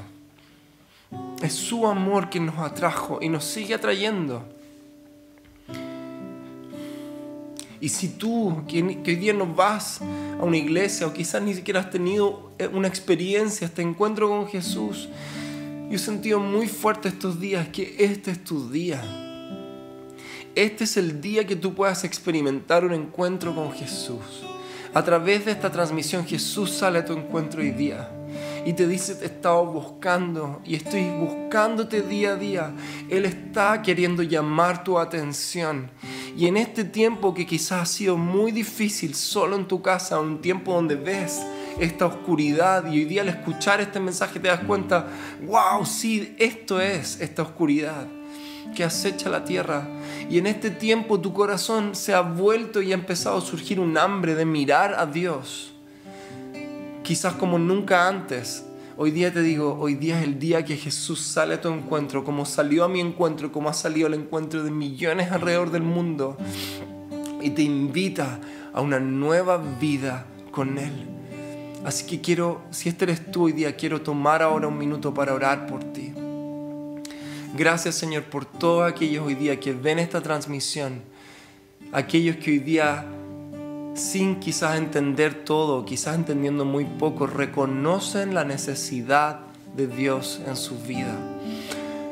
Es 1.42 1.52
su 1.52 1.86
amor 1.86 2.30
que 2.30 2.40
nos 2.40 2.58
atrajo 2.58 3.18
y 3.20 3.28
nos 3.28 3.44
sigue 3.44 3.74
atrayendo. 3.74 4.53
Y 7.84 7.90
si 7.90 8.08
tú, 8.08 8.62
que, 8.66 8.82
hoy 8.82 9.16
día 9.16 9.34
no 9.34 9.44
vas 9.44 10.00
a 10.00 10.42
una 10.42 10.56
iglesia 10.56 11.06
o 11.06 11.12
quizás 11.12 11.42
ni 11.42 11.52
siquiera 11.52 11.80
has 11.80 11.90
tenido 11.90 12.50
eh, 12.58 12.66
una 12.66 12.88
experiencia, 12.88 13.66
este 13.66 13.82
encuentro 13.82 14.26
con 14.26 14.48
Jesús, 14.48 15.10
yo 15.90 15.94
he 15.94 15.98
sentido 15.98 16.40
muy 16.40 16.66
fuerte 16.66 17.10
estos 17.10 17.38
días 17.38 17.68
que 17.68 17.94
este 17.98 18.30
es 18.30 18.42
tu 18.42 18.70
día. 18.70 19.02
Este 20.54 20.84
es 20.84 20.96
el 20.96 21.20
día 21.20 21.46
que 21.46 21.56
tú 21.56 21.74
puedas 21.74 22.04
experimentar 22.04 22.86
un 22.86 22.94
encuentro 22.94 23.54
con 23.54 23.70
Jesús. 23.72 24.46
A 24.94 25.04
través 25.04 25.44
de 25.44 25.50
esta 25.52 25.70
transmisión 25.70 26.24
Jesús 26.24 26.70
sale 26.70 27.00
a 27.00 27.04
tu 27.04 27.12
encuentro 27.12 27.60
hoy 27.60 27.72
día 27.72 28.08
y 28.64 28.72
te 28.72 28.86
dice, 28.86 29.14
te 29.14 29.24
he 29.24 29.26
estado 29.26 29.66
buscando 29.66 30.62
y 30.64 30.76
estoy 30.76 31.04
buscándote 31.10 32.00
día 32.00 32.32
a 32.32 32.36
día. 32.36 32.72
Él 33.10 33.26
está 33.26 33.82
queriendo 33.82 34.22
llamar 34.22 34.84
tu 34.84 34.98
atención. 34.98 35.90
Y 36.36 36.46
en 36.46 36.56
este 36.56 36.84
tiempo 36.84 37.32
que 37.32 37.46
quizás 37.46 37.82
ha 37.82 37.86
sido 37.86 38.16
muy 38.16 38.50
difícil 38.50 39.14
solo 39.14 39.56
en 39.56 39.66
tu 39.66 39.82
casa, 39.82 40.18
un 40.18 40.40
tiempo 40.40 40.74
donde 40.74 40.96
ves 40.96 41.40
esta 41.78 42.06
oscuridad 42.06 42.90
y 42.90 42.98
hoy 42.98 43.04
día 43.04 43.22
al 43.22 43.28
escuchar 43.28 43.80
este 43.80 44.00
mensaje 44.00 44.40
te 44.40 44.48
das 44.48 44.60
cuenta, 44.60 45.08
wow, 45.42 45.84
sí, 45.86 46.34
esto 46.38 46.80
es 46.80 47.20
esta 47.20 47.42
oscuridad 47.42 48.06
que 48.74 48.82
acecha 48.82 49.28
la 49.28 49.44
tierra. 49.44 49.86
Y 50.28 50.38
en 50.38 50.46
este 50.46 50.70
tiempo 50.70 51.20
tu 51.20 51.32
corazón 51.32 51.94
se 51.94 52.14
ha 52.14 52.20
vuelto 52.20 52.82
y 52.82 52.92
ha 52.92 52.94
empezado 52.94 53.38
a 53.38 53.40
surgir 53.40 53.78
un 53.78 53.96
hambre 53.96 54.34
de 54.34 54.44
mirar 54.44 54.94
a 54.94 55.06
Dios 55.06 55.74
quizás 57.04 57.34
como 57.34 57.58
nunca 57.58 58.08
antes. 58.08 58.64
Hoy 58.96 59.10
día 59.10 59.32
te 59.32 59.42
digo, 59.42 59.76
hoy 59.80 59.96
día 59.96 60.20
es 60.20 60.24
el 60.24 60.38
día 60.38 60.64
que 60.64 60.76
Jesús 60.76 61.18
sale 61.20 61.54
a 61.54 61.60
tu 61.60 61.68
encuentro, 61.68 62.22
como 62.22 62.46
salió 62.46 62.84
a 62.84 62.88
mi 62.88 63.00
encuentro, 63.00 63.50
como 63.50 63.68
ha 63.68 63.74
salido 63.74 64.06
al 64.06 64.14
encuentro 64.14 64.62
de 64.62 64.70
millones 64.70 65.32
alrededor 65.32 65.72
del 65.72 65.82
mundo, 65.82 66.36
y 67.42 67.50
te 67.50 67.62
invita 67.62 68.38
a 68.72 68.80
una 68.80 69.00
nueva 69.00 69.60
vida 69.80 70.26
con 70.52 70.78
Él. 70.78 70.92
Así 71.84 72.06
que 72.06 72.20
quiero, 72.20 72.62
si 72.70 72.88
este 72.88 73.06
eres 73.06 73.32
tú 73.32 73.46
hoy 73.46 73.52
día, 73.52 73.74
quiero 73.74 74.00
tomar 74.00 74.42
ahora 74.42 74.68
un 74.68 74.78
minuto 74.78 75.12
para 75.12 75.34
orar 75.34 75.66
por 75.66 75.82
ti. 75.82 76.12
Gracias 77.56 77.96
Señor 77.96 78.22
por 78.24 78.44
todos 78.44 78.88
aquellos 78.88 79.26
hoy 79.26 79.34
día 79.34 79.58
que 79.58 79.72
ven 79.72 79.98
esta 79.98 80.20
transmisión, 80.20 81.02
aquellos 81.92 82.36
que 82.36 82.52
hoy 82.52 82.58
día 82.60 83.04
sin 83.94 84.40
quizás 84.40 84.76
entender 84.76 85.44
todo, 85.44 85.84
quizás 85.84 86.16
entendiendo 86.16 86.64
muy 86.64 86.84
poco, 86.84 87.26
reconocen 87.26 88.34
la 88.34 88.44
necesidad 88.44 89.40
de 89.76 89.86
Dios 89.86 90.40
en 90.46 90.56
su 90.56 90.78
vida. 90.78 91.16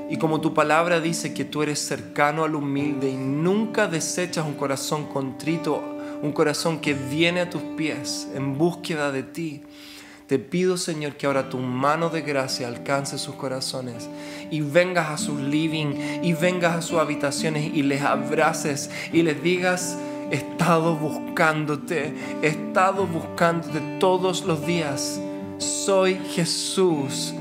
Y 0.09 0.18
como 0.18 0.40
tu 0.40 0.55
palabra 0.55 1.01
dice 1.01 1.35
que 1.35 1.45
tú 1.45 1.62
eres 1.62 1.79
cercano 1.79 2.45
al 2.45 2.55
humilde 2.55 3.11
y 3.11 3.16
nunca 3.16 3.88
desechas 3.88 4.47
un 4.47 4.55
corazón 4.55 5.07
contrito, 5.07 5.83
un 6.23 6.33
corazón 6.33 6.81
que 6.81 6.95
viene 6.95 7.40
a 7.40 7.51
tus 7.51 7.62
pies 7.77 8.29
en 8.35 8.59
búsqueda 8.59 9.11
de 9.11 9.23
ti, 9.23 9.62
te 10.27 10.38
pido 10.38 10.77
Señor 10.77 11.16
que 11.16 11.27
ahora 11.27 11.49
tu 11.51 11.59
mano 11.59 12.09
de 12.09 12.23
gracia 12.23 12.68
alcance 12.68 13.18
sus 13.18 13.35
corazones 13.35 14.09
y 14.51 14.61
vengas 14.61 15.11
a 15.11 15.18
sus 15.18 15.40
living 15.40 16.23
y 16.23 16.33
vengas 16.33 16.77
a 16.77 16.83
sus 16.83 16.99
habitaciones 16.99 17.75
y 17.75 17.83
les 17.83 18.03
abraces 18.03 18.90
y 19.12 19.23
les 19.23 19.42
digas, 19.42 19.99
He 20.33 20.37
estado 20.37 20.97
buscándote, 20.97 22.14
he 22.40 22.47
estado 22.47 23.07
buscándote 23.07 23.99
todos 24.01 24.47
los 24.47 24.64
días. 24.64 25.21
Soy 25.59 26.14
Jesús 26.35 27.35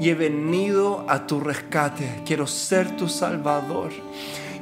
y 0.00 0.08
he 0.08 0.14
venido 0.14 1.04
a 1.06 1.26
tu 1.26 1.38
rescate. 1.38 2.22
Quiero 2.24 2.46
ser 2.46 2.96
tu 2.96 3.10
Salvador. 3.10 3.90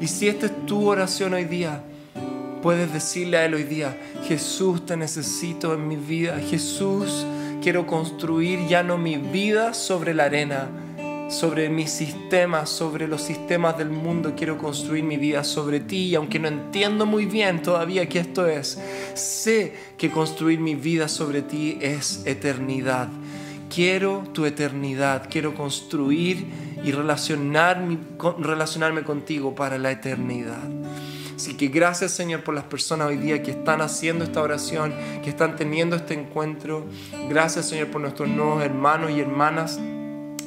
Y 0.01 0.09
si 0.09 0.27
esta 0.27 0.46
es 0.46 0.66
tu 0.66 0.88
oración 0.88 1.35
hoy 1.35 1.44
día, 1.44 1.85
puedes 2.62 2.92
decirle 2.92 3.37
a 3.37 3.44
Él 3.44 3.55
hoy 3.55 3.62
día, 3.62 3.96
Jesús 4.25 4.85
te 4.85 4.96
necesito 4.96 5.72
en 5.72 5.87
mi 5.87 5.94
vida. 5.94 6.40
Jesús, 6.40 7.25
quiero 7.62 7.87
construir 7.87 8.66
ya 8.66 8.83
no 8.83 8.98
mi 8.98 9.18
vida 9.18 9.72
sobre 9.72 10.14
la 10.14 10.25
arena, 10.25 10.66
sobre 11.33 11.71
mis 11.71 11.90
sistemas, 11.90 12.68
sobre 12.68 13.09
los 13.09 13.23
sistemas 13.23 13.79
del 13.79 13.88
mundo. 13.88 14.35
Quiero 14.37 14.59
construir 14.59 15.03
mi 15.03 15.16
vida 15.16 15.45
sobre 15.45 15.81
ti 15.81 16.09
y 16.09 16.14
aunque 16.14 16.38
no 16.38 16.49
entiendo 16.49 17.07
muy 17.07 17.25
bien 17.25 17.62
todavía 17.62 18.09
qué 18.09 18.21
esto 18.21 18.47
es, 18.47 18.79
sé 19.14 19.75
que 19.97 20.11
construir 20.11 20.61
mi 20.61 20.75
vida 20.75 21.09
sobre 21.09 21.42
ti 21.42 21.79
es 21.81 22.23
eternidad. 22.27 23.09
Quiero 23.75 24.25
tu 24.35 24.45
eternidad, 24.45 25.29
quiero 25.31 25.55
construir 25.55 26.45
y 26.85 26.92
relacionarme, 26.92 27.97
relacionarme 28.38 29.03
contigo 29.03 29.55
para 29.55 29.79
la 29.79 29.90
eternidad. 29.90 30.68
Así 31.35 31.55
que 31.55 31.68
gracias 31.68 32.12
Señor 32.12 32.45
por 32.45 32.55
las 32.55 32.64
personas 32.64 33.09
hoy 33.09 33.16
día 33.16 33.42
que 33.42 33.53
están 33.53 33.81
haciendo 33.81 34.25
esta 34.25 34.42
oración, 34.42 34.92
que 35.25 35.31
están 35.31 35.57
teniendo 35.57 35.97
este 35.97 36.12
encuentro. 36.12 36.85
Gracias 37.31 37.71
Señor 37.71 37.88
por 37.88 38.03
nuestros 38.03 38.29
nuevos 38.29 38.62
hermanos 38.62 39.11
y 39.11 39.21
hermanas 39.21 39.81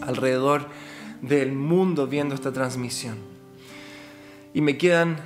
alrededor 0.02 0.68
del 1.22 1.54
mundo 1.54 2.08
viendo 2.08 2.36
esta 2.36 2.52
transmisión. 2.52 3.18
Y 4.54 4.62
me 4.62 4.78
quedan 4.78 5.18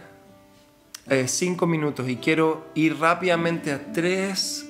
eh, 1.10 1.28
cinco 1.28 1.68
minutos 1.68 2.08
y 2.10 2.18
quiero 2.18 2.68
ir 2.76 3.00
rápidamente 3.00 3.72
a 3.72 3.92
tres 3.92 4.68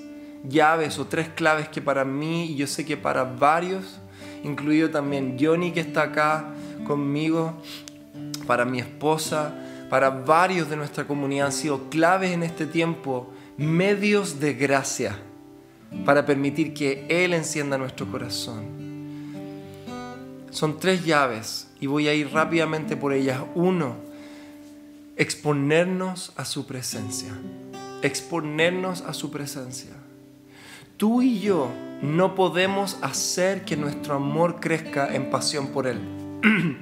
llaves 0.48 0.98
o 1.00 1.06
tres 1.06 1.30
claves 1.30 1.68
que 1.68 1.82
para 1.82 2.06
mí 2.06 2.46
y 2.46 2.56
yo 2.56 2.68
sé 2.68 2.86
que 2.86 2.98
para 2.98 3.24
varios, 3.24 4.00
incluido 4.44 4.90
también 4.90 5.38
Johnny 5.40 5.72
que 5.72 5.82
está 5.82 6.04
acá 6.04 6.46
conmigo, 6.88 7.62
para 8.48 8.66
mi 8.66 8.80
esposa, 8.80 9.54
para 9.90 10.10
varios 10.10 10.70
de 10.70 10.76
nuestra 10.76 11.06
comunidad 11.06 11.48
han 11.48 11.52
sido 11.52 11.90
claves 11.90 12.32
en 12.32 12.44
este 12.44 12.66
tiempo, 12.66 13.32
medios 13.58 14.40
de 14.40 14.54
gracia 14.54 15.18
para 16.06 16.26
permitir 16.26 16.74
que 16.74 17.06
Él 17.10 17.34
encienda 17.34 17.78
nuestro 17.78 18.10
corazón. 18.10 18.89
Son 20.52 20.80
tres 20.80 21.06
llaves 21.06 21.68
y 21.80 21.88
voy 21.88 22.08
a 22.08 22.14
ir 22.14 22.32
rápidamente 22.32 22.98
por 22.98 23.14
ellas. 23.14 23.42
Uno, 23.56 23.96
exponernos 25.16 26.32
a 26.36 26.46
su 26.46 26.66
presencia. 26.66 27.38
Exponernos 28.02 29.02
a 29.02 29.14
su 29.14 29.32
presencia. 29.32 29.92
Tú 30.98 31.22
y 31.22 31.40
yo 31.40 31.70
no 32.02 32.36
podemos 32.36 32.98
hacer 33.02 33.64
que 33.66 33.78
nuestro 33.78 34.16
amor 34.16 34.60
crezca 34.60 35.14
en 35.14 35.30
pasión 35.30 35.68
por 35.68 35.88
Él. 35.88 36.00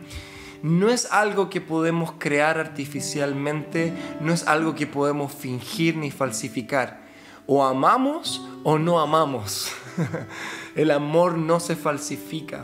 no 0.63 0.89
es 0.89 1.11
algo 1.11 1.49
que 1.49 1.61
podemos 1.61 2.13
crear 2.17 2.59
artificialmente, 2.59 3.93
no 4.21 4.33
es 4.33 4.47
algo 4.47 4.75
que 4.75 4.87
podemos 4.87 5.31
fingir 5.33 5.97
ni 5.97 6.11
falsificar. 6.11 7.05
O 7.47 7.63
amamos 7.63 8.45
o 8.63 8.77
no 8.77 8.99
amamos. 8.99 9.71
El 10.75 10.91
amor 10.91 11.37
no 11.37 11.59
se 11.59 11.75
falsifica. 11.75 12.63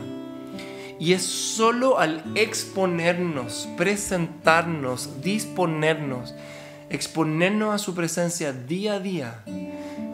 Y 0.98 1.12
es 1.12 1.22
solo 1.22 1.98
al 1.98 2.22
exponernos, 2.34 3.68
presentarnos, 3.76 5.22
disponernos, 5.22 6.34
exponernos 6.88 7.74
a 7.74 7.78
su 7.78 7.94
presencia 7.94 8.52
día 8.52 8.94
a 8.94 9.00
día, 9.00 9.44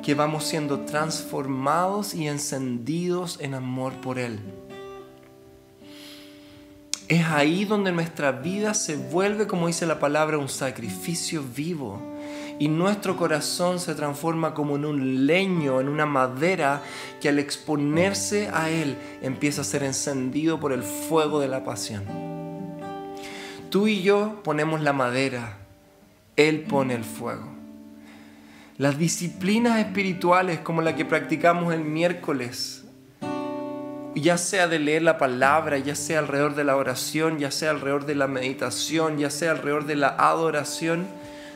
que 0.03 0.15
vamos 0.15 0.45
siendo 0.45 0.81
transformados 0.81 2.15
y 2.15 2.29
encendidos 2.29 3.39
en 3.41 3.55
amor 3.55 3.93
por 4.01 4.19
Él. 4.19 4.41
Es 7.09 7.27
ahí 7.27 7.65
donde 7.65 7.91
nuestra 7.91 8.31
vida 8.31 8.73
se 8.73 8.95
vuelve, 8.95 9.49
como 9.49 9.67
dice 9.67 9.85
la 9.85 9.99
palabra, 9.99 10.39
un 10.39 10.49
sacrificio 10.49 11.43
vivo. 11.43 12.01
Y 12.61 12.69
nuestro 12.69 13.17
corazón 13.17 13.81
se 13.81 13.95
transforma 13.95 14.53
como 14.53 14.77
en 14.77 14.85
un 14.85 15.27
leño, 15.27 15.81
en 15.81 15.89
una 15.89 16.05
madera 16.05 16.83
que 17.19 17.31
al 17.31 17.39
exponerse 17.39 18.51
a 18.53 18.69
Él 18.69 18.99
empieza 19.23 19.63
a 19.63 19.65
ser 19.65 19.83
encendido 19.83 20.61
por 20.61 20.73
el 20.73 20.83
fuego 20.83 21.41
de 21.41 21.49
la 21.49 21.65
pasión. 21.65 22.05
Tú 23.71 23.89
y 23.89 24.03
yo 24.03 24.43
ponemos 24.45 24.83
la 24.83 24.93
madera, 24.93 25.57
Él 26.37 26.65
pone 26.65 26.95
el 26.95 27.05
fuego. 27.05 27.49
Las 28.77 28.99
disciplinas 28.99 29.79
espirituales 29.79 30.59
como 30.59 30.83
la 30.83 30.95
que 30.95 31.07
practicamos 31.07 31.73
el 31.73 31.81
miércoles 31.81 32.85
ya 34.15 34.37
sea 34.37 34.69
de 34.69 34.79
leer 34.79 35.01
la 35.01 35.17
palabra, 35.17 35.79
ya 35.79 35.95
sea 35.95 36.19
alrededor 36.19 36.55
de 36.55 36.65
la 36.65 36.77
oración, 36.77 37.39
ya 37.39 37.51
sea 37.51 37.71
alrededor 37.71 38.05
de 38.05 38.17
la 38.17 38.27
meditación, 38.27 39.17
ya 39.17 39.31
sea 39.31 39.53
alrededor 39.53 39.87
de 39.87 39.97
la 39.97 40.09
adoración, 40.09 41.07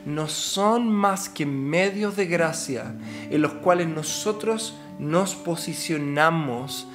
no 0.07 0.29
son 0.29 0.91
más 0.91 1.29
que 1.29 1.47
medios 1.47 2.17
de 2.17 2.27
gracia 2.27 2.95
en 3.31 3.43
los 3.43 3.53
cuales 3.55 3.89
nosotros 3.89 4.75
nos 4.99 5.35
posicionamos 5.35 6.87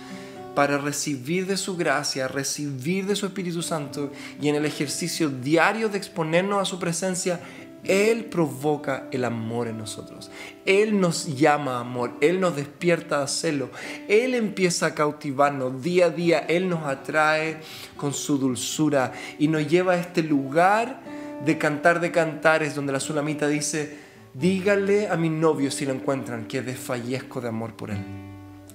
para 0.56 0.78
recibir 0.78 1.45
de 1.45 1.58
su 1.58 1.78
gracia, 1.78 2.28
recibir 2.28 3.06
de 3.06 3.15
su 3.15 3.26
Espíritu 3.26 3.62
Santo 3.62 4.12
y 4.41 4.50
en 4.50 4.56
el 4.56 4.65
ejercicio 4.65 5.30
diario 5.30 5.89
de 5.89 5.98
exponernos 5.98 6.62
a 6.62 6.65
su 6.65 6.80
presencia, 6.80 7.39
él 7.84 8.26
provoca 8.26 9.08
el 9.12 9.24
amor 9.24 9.67
en 9.67 9.78
nosotros. 9.78 10.30
Él 10.65 11.00
nos 11.00 11.38
llama 11.38 11.80
amor. 11.80 12.12
Él 12.19 12.41
nos 12.41 12.56
despierta 12.56 13.24
a 13.24 13.28
celo. 13.28 13.69
Él 14.08 14.36
empieza 14.36 14.88
a 14.88 14.95
cautivarnos 14.95 15.82
día 15.82 16.08
a 16.08 16.10
día. 16.10 16.39
Él 16.39 16.67
nos 16.67 16.86
atrae 16.86 17.62
con 17.95 18.13
su 18.13 18.38
dulzura 18.38 19.13
y 19.38 19.48
nos 19.48 19.67
lleva 19.67 19.93
a 19.93 19.98
este 19.98 20.24
lugar 20.24 21.02
de 21.45 21.58
cantar 21.58 21.99
de 21.99 22.12
cantares 22.12 22.75
donde 22.75 22.93
la 22.93 22.99
sulamita 22.99 23.47
dice, 23.47 23.97
dígale 24.34 25.08
a 25.08 25.15
mi 25.15 25.30
novio 25.30 25.71
si 25.71 25.86
lo 25.86 25.93
encuentran 25.93 26.45
que 26.45 26.62
desfallezco 26.62 27.41
de 27.41 27.49
amor 27.49 27.75
por 27.75 27.91
él. 27.91 28.04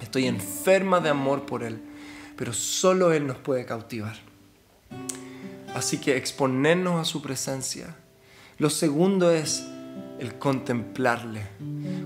Estoy 0.01 0.27
enferma 0.27 0.99
de 0.99 1.09
amor 1.09 1.45
por 1.45 1.63
él, 1.63 1.79
pero 2.35 2.53
solo 2.53 3.13
él 3.13 3.27
nos 3.27 3.37
puede 3.37 3.65
cautivar. 3.65 4.15
Así 5.73 5.97
que 5.97 6.15
exponernos 6.17 7.01
a 7.01 7.05
su 7.05 7.21
presencia 7.21 7.95
lo 8.57 8.69
segundo 8.69 9.31
es 9.31 9.65
el 10.17 10.35
contemplarle. 10.35 11.41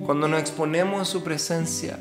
Cuando 0.03 0.27
nos 0.27 0.39
exponemos 0.39 0.99
a 0.99 1.05
su 1.05 1.23
presencia, 1.23 1.99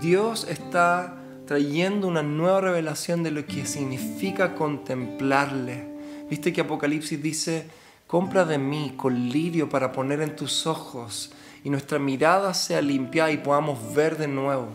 Dios 0.00 0.46
está 0.48 1.18
trayendo 1.46 2.08
una 2.08 2.22
nueva 2.22 2.62
revelación 2.62 3.22
de 3.22 3.30
lo 3.30 3.44
que 3.44 3.66
significa 3.66 4.54
contemplarle. 4.54 5.84
Viste 6.30 6.54
que 6.54 6.62
Apocalipsis 6.62 7.22
dice, 7.22 7.66
compra 8.10 8.44
de 8.44 8.58
mí 8.58 8.94
colirio 8.96 9.68
para 9.68 9.92
poner 9.92 10.20
en 10.20 10.34
tus 10.34 10.66
ojos 10.66 11.30
y 11.62 11.70
nuestra 11.70 12.00
mirada 12.00 12.54
sea 12.54 12.82
limpia 12.82 13.30
y 13.30 13.36
podamos 13.36 13.94
ver 13.94 14.18
de 14.18 14.26
nuevo. 14.26 14.66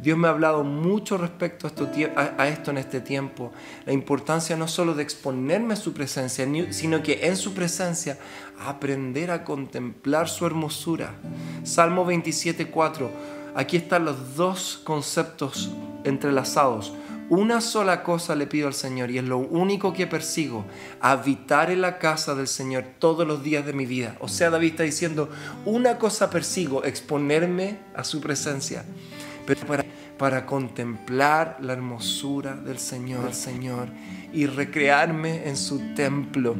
Dios 0.00 0.16
me 0.16 0.26
ha 0.26 0.30
hablado 0.30 0.64
mucho 0.64 1.18
respecto 1.18 1.66
a 1.66 2.48
esto, 2.48 2.70
en 2.70 2.78
este 2.78 3.02
tiempo. 3.02 3.52
La 3.84 3.92
importancia 3.92 4.56
no 4.56 4.68
solo 4.68 4.94
de 4.94 5.02
exponerme 5.02 5.74
a 5.74 5.76
su 5.76 5.92
presencia, 5.92 6.48
sino 6.70 7.02
que 7.02 7.26
en 7.26 7.36
su 7.36 7.52
presencia 7.52 8.16
aprender 8.58 9.32
a 9.32 9.44
contemplar 9.44 10.30
su 10.30 10.46
hermosura. 10.46 11.12
Salmo 11.62 12.06
27.4. 12.06 13.10
Aquí 13.54 13.76
están 13.76 14.06
los 14.06 14.34
dos 14.34 14.80
conceptos 14.82 15.70
entrelazados. 16.04 16.94
Una 17.28 17.60
sola 17.60 18.02
cosa 18.02 18.36
le 18.36 18.46
pido 18.46 18.68
al 18.68 18.74
Señor 18.74 19.10
y 19.10 19.18
es 19.18 19.24
lo 19.24 19.38
único 19.38 19.92
que 19.92 20.06
persigo, 20.06 20.64
habitar 21.00 21.70
en 21.70 21.80
la 21.80 21.98
casa 21.98 22.34
del 22.34 22.46
Señor 22.46 22.84
todos 22.98 23.26
los 23.26 23.42
días 23.42 23.66
de 23.66 23.72
mi 23.72 23.84
vida. 23.84 24.16
O 24.20 24.28
sea, 24.28 24.50
David 24.50 24.70
está 24.70 24.84
diciendo, 24.84 25.28
una 25.64 25.98
cosa 25.98 26.30
persigo, 26.30 26.84
exponerme 26.84 27.78
a 27.94 28.04
su 28.04 28.20
presencia 28.20 28.84
pero 29.46 29.60
para, 30.18 30.44
contemplar 30.44 31.58
la 31.60 31.72
hermosura 31.72 32.56
del 32.56 32.78
Señor, 32.78 33.32
Señor, 33.32 33.88
y 34.32 34.46
recrearme 34.46 35.48
en 35.48 35.56
su 35.56 35.94
templo 35.94 36.56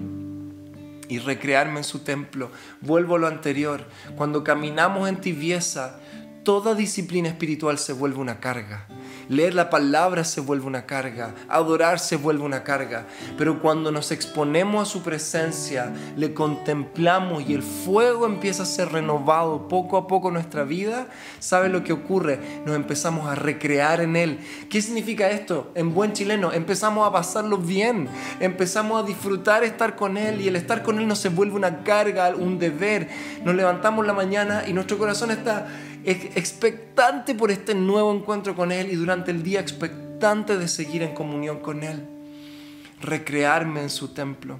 y 1.09 1.19
recrearme 1.19 1.79
en 1.79 1.85
su 1.85 2.01
templo. 2.01 2.51
Vuelvo 2.81 3.17
a 3.17 3.19
lo 3.19 3.27
anterior. 3.27 3.85
Cuando 4.17 4.43
caminamos 4.43 5.09
en 5.09 5.21
tibieza, 5.21 6.01
toda 6.47 6.77
disciplina 6.77 7.29
espiritual 7.29 7.77
se 7.77 7.93
vuelve 7.93 8.21
una 8.21 8.39
carga. 8.39 8.87
Leer 9.29 9.55
la 9.55 9.69
palabra 9.69 10.23
se 10.23 10.41
vuelve 10.41 10.65
una 10.65 10.87
carga, 10.87 11.35
adorar 11.49 11.99
se 11.99 12.15
vuelve 12.15 12.45
una 12.45 12.63
carga, 12.63 13.05
pero 13.37 13.61
cuando 13.61 13.91
nos 13.91 14.13
exponemos 14.13 14.89
a 14.89 14.93
su 14.93 15.03
presencia, 15.03 15.93
le 16.17 16.33
contemplamos 16.35 17.43
y 17.49 17.55
el 17.55 17.65
fuego 17.65 18.27
empieza 18.27 18.63
a 18.63 18.67
ser 18.67 18.93
renovado 18.93 19.67
poco 19.67 19.97
a 19.97 20.07
poco 20.07 20.29
en 20.29 20.35
nuestra 20.35 20.63
vida, 20.63 21.09
¿sabe 21.41 21.69
lo 21.69 21.83
que 21.83 21.93
ocurre? 21.93 22.39
Nos 22.65 22.77
empezamos 22.77 23.27
a 23.27 23.35
recrear 23.35 24.01
en 24.01 24.15
Él. 24.15 24.39
¿Qué 24.71 24.81
significa 24.81 25.29
esto? 25.29 25.73
En 25.75 25.93
buen 25.93 26.13
chileno, 26.13 26.53
empezamos 26.53 27.09
a 27.09 27.11
pasarlo 27.11 27.59
bien, 27.59 28.09
empezamos 28.39 29.03
a 29.03 29.05
disfrutar 29.05 29.65
estar 29.65 29.97
con 29.97 30.17
Él 30.17 30.41
y 30.41 30.47
el 30.47 30.55
estar 30.55 30.85
con 30.85 31.01
Él 31.01 31.09
no 31.09 31.17
se 31.17 31.29
vuelve 31.29 31.57
una 31.57 31.83
carga, 31.83 32.29
un 32.37 32.61
deber. 32.61 33.09
Nos 33.43 33.57
levantamos 33.57 34.07
la 34.07 34.13
mañana 34.13 34.63
y 34.65 34.73
nuestro 34.73 34.97
corazón 34.97 35.33
está 35.33 35.67
expectante 36.07 37.35
por 37.35 37.51
este 37.51 37.75
nuevo 37.75 38.15
encuentro 38.15 38.55
con 38.55 38.71
Él 38.73 38.91
y 38.91 38.95
durante 38.95 39.33
el 39.33 39.43
día 39.43 39.61
expectante 39.61 40.57
de 40.57 40.69
seguir 40.69 41.03
en 41.03 41.15
comunión 41.15 41.59
con 41.59 41.83
Él. 41.83 42.07
Recrearme 43.01 43.83
en 43.83 43.91
su 43.91 44.09
templo. 44.09 44.59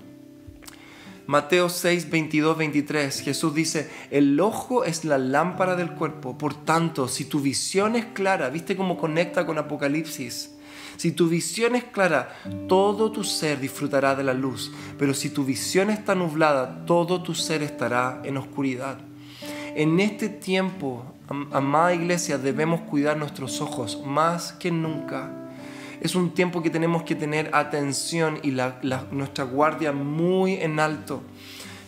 Mateo 1.27 1.69
6, 1.69 2.11
22, 2.11 2.57
23, 2.57 3.21
Jesús 3.21 3.55
dice, 3.55 3.91
el 4.13 4.39
ojo 4.39 4.85
es 4.85 5.05
la 5.05 5.19
lámpara 5.19 5.75
del 5.75 5.91
cuerpo, 5.91 6.39
por 6.39 6.55
tanto, 6.55 7.09
si 7.09 7.25
tu 7.25 7.41
visión 7.41 7.97
es 7.97 8.05
clara, 8.07 8.49
¿viste 8.49 8.77
cómo 8.77 8.97
conecta 8.97 9.45
con 9.45 9.59
Apocalipsis? 9.59 10.53
Si 10.97 11.11
tu 11.11 11.29
visión 11.29 11.75
es 11.75 11.83
clara, 11.83 12.29
todo 12.69 13.11
tu 13.11 13.25
ser 13.25 13.59
disfrutará 13.59 14.15
de 14.15 14.23
la 14.23 14.35
luz, 14.35 14.73
pero 14.99 15.15
si 15.15 15.31
tu 15.31 15.45
visión 15.45 15.91
está 15.91 16.15
nublada, 16.15 16.85
todo 16.87 17.21
tu 17.23 17.35
ser 17.35 17.63
estará 17.63 18.21
en 18.25 18.37
oscuridad. 18.37 18.99
En 19.79 20.01
este 20.01 20.31
tiempo 20.31 21.05
Amada 21.53 21.93
iglesia, 21.93 22.39
debemos 22.39 22.81
cuidar 22.81 23.19
nuestros 23.19 23.61
ojos 23.61 24.01
más 24.07 24.53
que 24.53 24.71
nunca. 24.71 25.31
Es 26.01 26.15
un 26.15 26.33
tiempo 26.33 26.63
que 26.63 26.71
tenemos 26.71 27.03
que 27.03 27.15
tener 27.15 27.51
atención 27.53 28.39
y 28.43 28.53
nuestra 29.11 29.45
guardia 29.45 29.93
muy 29.93 30.55
en 30.55 30.81
alto. 30.81 31.21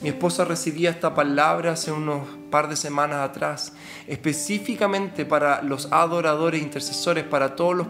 Mi 0.03 0.11
esposa 0.11 0.45
recibía 0.45 0.91
esta 0.91 1.15
palabra 1.15 1.73
hace 1.73 1.91
unos 1.91 2.29
par 2.51 2.69
de 2.69 2.77
semanas 2.77 3.27
atrás, 3.27 3.73
específicamente 4.07 5.25
para 5.25 5.63
los 5.63 5.91
adoradores, 5.91 6.61
intercesores, 6.61 7.25
para 7.25 7.57
todos 7.57 7.75
los 7.75 7.87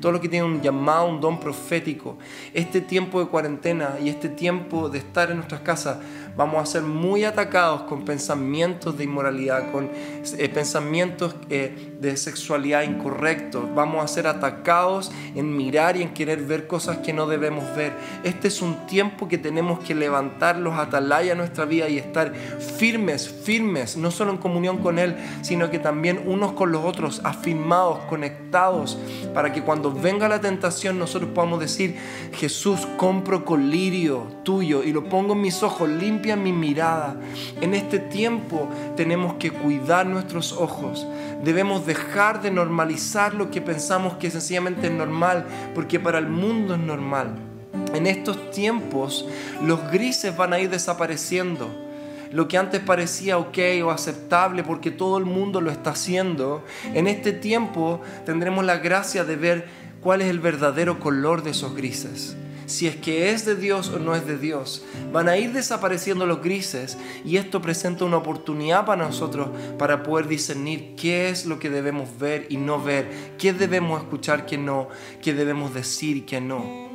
todo 0.00 0.12
lo 0.12 0.20
que 0.20 0.28
tiene 0.28 0.46
un 0.46 0.60
llamado, 0.60 1.08
un 1.08 1.20
don 1.20 1.40
profético. 1.40 2.18
Este 2.54 2.80
tiempo 2.80 3.18
de 3.18 3.26
cuarentena 3.26 3.96
y 4.00 4.08
este 4.08 4.28
tiempo 4.28 4.88
de 4.88 4.98
estar 4.98 5.30
en 5.30 5.38
nuestras 5.38 5.62
casas 5.62 5.98
vamos 6.36 6.62
a 6.62 6.66
ser 6.66 6.82
muy 6.82 7.24
atacados 7.24 7.82
con 7.82 8.04
pensamientos 8.04 8.96
de 8.98 9.04
inmoralidad, 9.04 9.70
con 9.72 9.90
eh, 10.38 10.48
pensamientos 10.48 11.34
eh, 11.50 11.94
de 12.00 12.16
sexualidad 12.16 12.82
incorrectos. 12.82 13.64
Vamos 13.74 14.04
a 14.04 14.08
ser 14.08 14.26
atacados 14.26 15.10
en 15.34 15.56
mirar 15.56 15.96
y 15.96 16.02
en 16.02 16.12
querer 16.12 16.40
ver 16.42 16.66
cosas 16.66 16.98
que 16.98 17.12
no 17.12 17.26
debemos 17.26 17.64
ver. 17.76 17.92
Este 18.24 18.48
es 18.48 18.60
un 18.62 18.86
tiempo 18.86 19.28
que 19.28 19.38
tenemos 19.38 19.80
que 19.80 19.94
levantar 19.94 20.58
los 20.58 20.74
atalayas 20.74 21.32
a 21.32 21.38
nuestra 21.38 21.64
vida 21.64 21.88
y 21.88 21.98
estar 21.98 22.34
firmes, 22.34 23.28
firmes, 23.28 23.96
no 23.96 24.10
solo 24.10 24.32
en 24.32 24.38
comunión 24.38 24.78
con 24.78 24.98
Él, 24.98 25.16
sino 25.42 25.70
que 25.70 25.78
también 25.78 26.22
unos 26.26 26.52
con 26.52 26.72
los 26.72 26.84
otros, 26.84 27.20
afirmados, 27.24 28.00
conectados, 28.08 28.98
para 29.36 29.52
que 29.52 29.60
cuando 29.60 29.92
venga 29.92 30.30
la 30.30 30.40
tentación 30.40 30.98
nosotros 30.98 31.30
podamos 31.34 31.60
decir, 31.60 31.94
Jesús, 32.32 32.88
compro 32.96 33.44
colirio 33.44 34.28
tuyo 34.44 34.82
y 34.82 34.94
lo 34.94 35.10
pongo 35.10 35.34
en 35.34 35.42
mis 35.42 35.62
ojos 35.62 35.90
limpios 35.90 36.38
mi 36.38 36.54
mirada. 36.54 37.20
En 37.60 37.74
este 37.74 37.98
tiempo 37.98 38.66
tenemos 38.96 39.34
que 39.34 39.50
cuidar 39.50 40.06
nuestros 40.06 40.54
ojos. 40.54 41.06
Debemos 41.44 41.84
dejar 41.84 42.40
de 42.40 42.50
normalizar 42.50 43.34
lo 43.34 43.50
que 43.50 43.60
pensamos 43.60 44.14
que 44.14 44.30
sencillamente 44.30 44.86
es 44.86 44.92
normal, 44.94 45.44
porque 45.74 46.00
para 46.00 46.16
el 46.16 46.28
mundo 46.28 46.72
es 46.72 46.80
normal. 46.80 47.34
En 47.92 48.06
estos 48.06 48.50
tiempos 48.52 49.28
los 49.62 49.90
grises 49.90 50.34
van 50.34 50.54
a 50.54 50.60
ir 50.60 50.70
desapareciendo. 50.70 51.85
Lo 52.32 52.48
que 52.48 52.58
antes 52.58 52.80
parecía 52.80 53.38
ok 53.38 53.58
o 53.84 53.90
aceptable 53.90 54.62
porque 54.62 54.90
todo 54.90 55.18
el 55.18 55.24
mundo 55.24 55.60
lo 55.60 55.70
está 55.70 55.90
haciendo, 55.90 56.64
en 56.94 57.06
este 57.06 57.32
tiempo 57.32 58.00
tendremos 58.24 58.64
la 58.64 58.78
gracia 58.78 59.24
de 59.24 59.36
ver 59.36 59.66
cuál 60.00 60.22
es 60.22 60.28
el 60.28 60.40
verdadero 60.40 61.00
color 61.00 61.42
de 61.42 61.50
esos 61.50 61.74
grises. 61.74 62.36
Si 62.66 62.88
es 62.88 62.96
que 62.96 63.30
es 63.30 63.44
de 63.44 63.54
Dios 63.54 63.90
o 63.90 64.00
no 64.00 64.16
es 64.16 64.26
de 64.26 64.38
Dios. 64.38 64.84
Van 65.12 65.28
a 65.28 65.36
ir 65.36 65.52
desapareciendo 65.52 66.26
los 66.26 66.42
grises 66.42 66.98
y 67.24 67.36
esto 67.36 67.62
presenta 67.62 68.04
una 68.04 68.16
oportunidad 68.16 68.84
para 68.84 69.04
nosotros 69.04 69.48
para 69.78 70.02
poder 70.02 70.26
discernir 70.26 70.96
qué 70.96 71.28
es 71.28 71.46
lo 71.46 71.60
que 71.60 71.70
debemos 71.70 72.18
ver 72.18 72.46
y 72.50 72.56
no 72.56 72.82
ver, 72.82 73.08
qué 73.38 73.52
debemos 73.52 74.02
escuchar, 74.02 74.46
qué 74.46 74.58
no, 74.58 74.88
qué 75.22 75.32
debemos 75.32 75.74
decir 75.74 76.26
qué 76.26 76.40
no. 76.40 76.85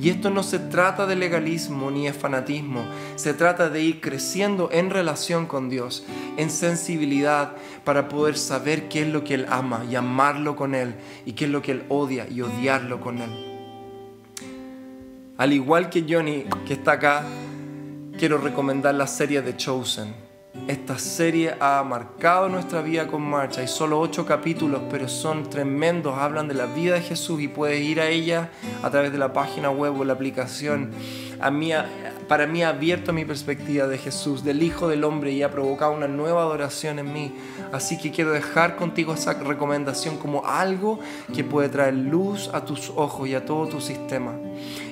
Y 0.00 0.08
esto 0.08 0.30
no 0.30 0.42
se 0.42 0.58
trata 0.58 1.04
de 1.06 1.14
legalismo 1.14 1.90
ni 1.90 2.06
de 2.06 2.14
fanatismo, 2.14 2.82
se 3.16 3.34
trata 3.34 3.68
de 3.68 3.82
ir 3.82 4.00
creciendo 4.00 4.70
en 4.72 4.88
relación 4.88 5.44
con 5.44 5.68
Dios, 5.68 6.04
en 6.38 6.48
sensibilidad 6.48 7.52
para 7.84 8.08
poder 8.08 8.38
saber 8.38 8.88
qué 8.88 9.02
es 9.02 9.08
lo 9.08 9.24
que 9.24 9.34
Él 9.34 9.46
ama 9.50 9.84
y 9.90 9.96
amarlo 9.96 10.56
con 10.56 10.74
Él 10.74 10.94
y 11.26 11.32
qué 11.32 11.44
es 11.44 11.50
lo 11.50 11.60
que 11.60 11.72
Él 11.72 11.84
odia 11.90 12.26
y 12.30 12.40
odiarlo 12.40 12.98
con 12.98 13.18
Él. 13.18 13.30
Al 15.36 15.52
igual 15.52 15.90
que 15.90 16.06
Johnny, 16.08 16.46
que 16.66 16.74
está 16.74 16.92
acá, 16.92 17.24
quiero 18.18 18.38
recomendar 18.38 18.94
la 18.94 19.06
serie 19.06 19.42
de 19.42 19.54
Chosen 19.54 20.29
esta 20.68 20.98
serie 20.98 21.54
ha 21.60 21.82
marcado 21.82 22.48
nuestra 22.48 22.82
vida 22.82 23.06
con 23.06 23.22
marcha. 23.22 23.60
Hay 23.60 23.68
solo 23.68 23.98
ocho 23.98 24.26
capítulos, 24.26 24.82
pero 24.90 25.08
son 25.08 25.48
tremendos. 25.50 26.16
Hablan 26.16 26.48
de 26.48 26.54
la 26.54 26.66
vida 26.66 26.94
de 26.94 27.02
Jesús 27.02 27.40
y 27.40 27.48
puedes 27.48 27.80
ir 27.80 28.00
a 28.00 28.08
ella 28.08 28.50
a 28.82 28.90
través 28.90 29.12
de 29.12 29.18
la 29.18 29.32
página 29.32 29.70
web 29.70 29.98
o 29.98 30.04
la 30.04 30.12
aplicación. 30.12 30.90
A 31.40 31.50
mí, 31.50 31.72
para 32.28 32.46
mí 32.46 32.62
ha 32.62 32.68
abierto 32.68 33.12
mi 33.12 33.24
perspectiva 33.24 33.86
de 33.86 33.98
Jesús, 33.98 34.44
del 34.44 34.62
Hijo 34.62 34.88
del 34.88 35.04
Hombre 35.04 35.32
y 35.32 35.42
ha 35.42 35.50
provocado 35.50 35.92
una 35.92 36.06
nueva 36.06 36.42
adoración 36.42 36.98
en 36.98 37.12
mí. 37.12 37.34
Así 37.72 37.98
que 37.98 38.10
quiero 38.10 38.32
dejar 38.32 38.76
contigo 38.76 39.14
esa 39.14 39.32
recomendación 39.32 40.18
como 40.18 40.46
algo 40.46 41.00
que 41.34 41.44
puede 41.44 41.68
traer 41.68 41.94
luz 41.94 42.50
a 42.52 42.64
tus 42.64 42.90
ojos 42.94 43.28
y 43.28 43.34
a 43.34 43.44
todo 43.44 43.66
tu 43.66 43.80
sistema. 43.80 44.34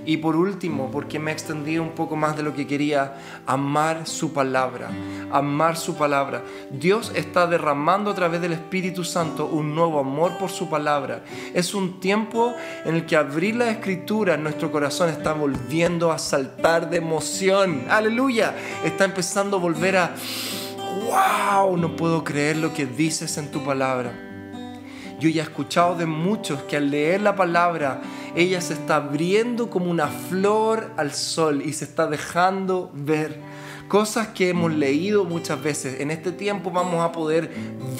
Y 0.08 0.16
por 0.16 0.36
último, 0.36 0.90
porque 0.90 1.18
me 1.18 1.30
he 1.30 1.34
extendido 1.34 1.82
un 1.82 1.90
poco 1.90 2.16
más 2.16 2.34
de 2.34 2.42
lo 2.42 2.54
que 2.54 2.66
quería, 2.66 3.18
amar 3.44 4.06
su 4.06 4.32
palabra, 4.32 4.88
amar 5.30 5.76
su 5.76 5.96
palabra. 5.96 6.42
Dios 6.70 7.12
está 7.14 7.46
derramando 7.46 8.10
a 8.10 8.14
través 8.14 8.40
del 8.40 8.54
Espíritu 8.54 9.04
Santo 9.04 9.44
un 9.44 9.74
nuevo 9.74 10.00
amor 10.00 10.38
por 10.38 10.48
su 10.48 10.70
palabra. 10.70 11.22
Es 11.52 11.74
un 11.74 12.00
tiempo 12.00 12.54
en 12.86 12.94
el 12.94 13.04
que 13.04 13.16
abrir 13.16 13.56
la 13.56 13.68
escritura 13.68 14.38
nuestro 14.38 14.72
corazón 14.72 15.10
está 15.10 15.34
volviendo 15.34 16.10
a 16.10 16.18
saltar 16.18 16.88
de 16.88 16.96
emoción. 16.96 17.84
Aleluya. 17.90 18.56
Está 18.86 19.04
empezando 19.04 19.58
a 19.58 19.60
volver 19.60 19.98
a, 19.98 20.14
wow, 21.04 21.76
no 21.76 21.96
puedo 21.96 22.24
creer 22.24 22.56
lo 22.56 22.72
que 22.72 22.86
dices 22.86 23.36
en 23.36 23.50
tu 23.50 23.62
palabra. 23.62 24.27
Yo 25.18 25.28
ya 25.28 25.42
he 25.42 25.44
escuchado 25.44 25.96
de 25.96 26.06
muchos 26.06 26.62
que 26.62 26.76
al 26.76 26.90
leer 26.90 27.20
la 27.20 27.34
palabra, 27.34 28.00
ella 28.36 28.60
se 28.60 28.74
está 28.74 28.96
abriendo 28.96 29.68
como 29.68 29.90
una 29.90 30.06
flor 30.06 30.92
al 30.96 31.12
sol 31.12 31.62
y 31.64 31.72
se 31.72 31.84
está 31.84 32.06
dejando 32.06 32.90
ver. 32.94 33.40
Cosas 33.88 34.28
que 34.28 34.50
hemos 34.50 34.72
leído 34.72 35.24
muchas 35.24 35.62
veces. 35.62 36.00
En 36.00 36.10
este 36.10 36.30
tiempo 36.30 36.70
vamos 36.70 37.02
a 37.02 37.10
poder 37.10 37.50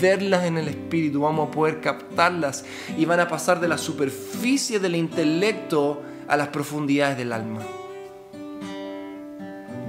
verlas 0.01 0.45
en 0.45 0.59
el 0.59 0.69
espíritu, 0.69 1.23
vamos 1.23 1.49
a 1.49 1.51
poder 1.51 1.81
captarlas 1.81 2.65
y 2.97 3.05
van 3.05 3.21
a 3.21 3.29
pasar 3.29 3.59
de 3.59 3.69
la 3.69 3.79
superficie 3.79 4.79
del 4.79 4.95
intelecto 4.95 6.03
a 6.29 6.37
las 6.37 6.49
profundidades 6.49 7.17
del 7.17 7.33
alma. 7.33 7.78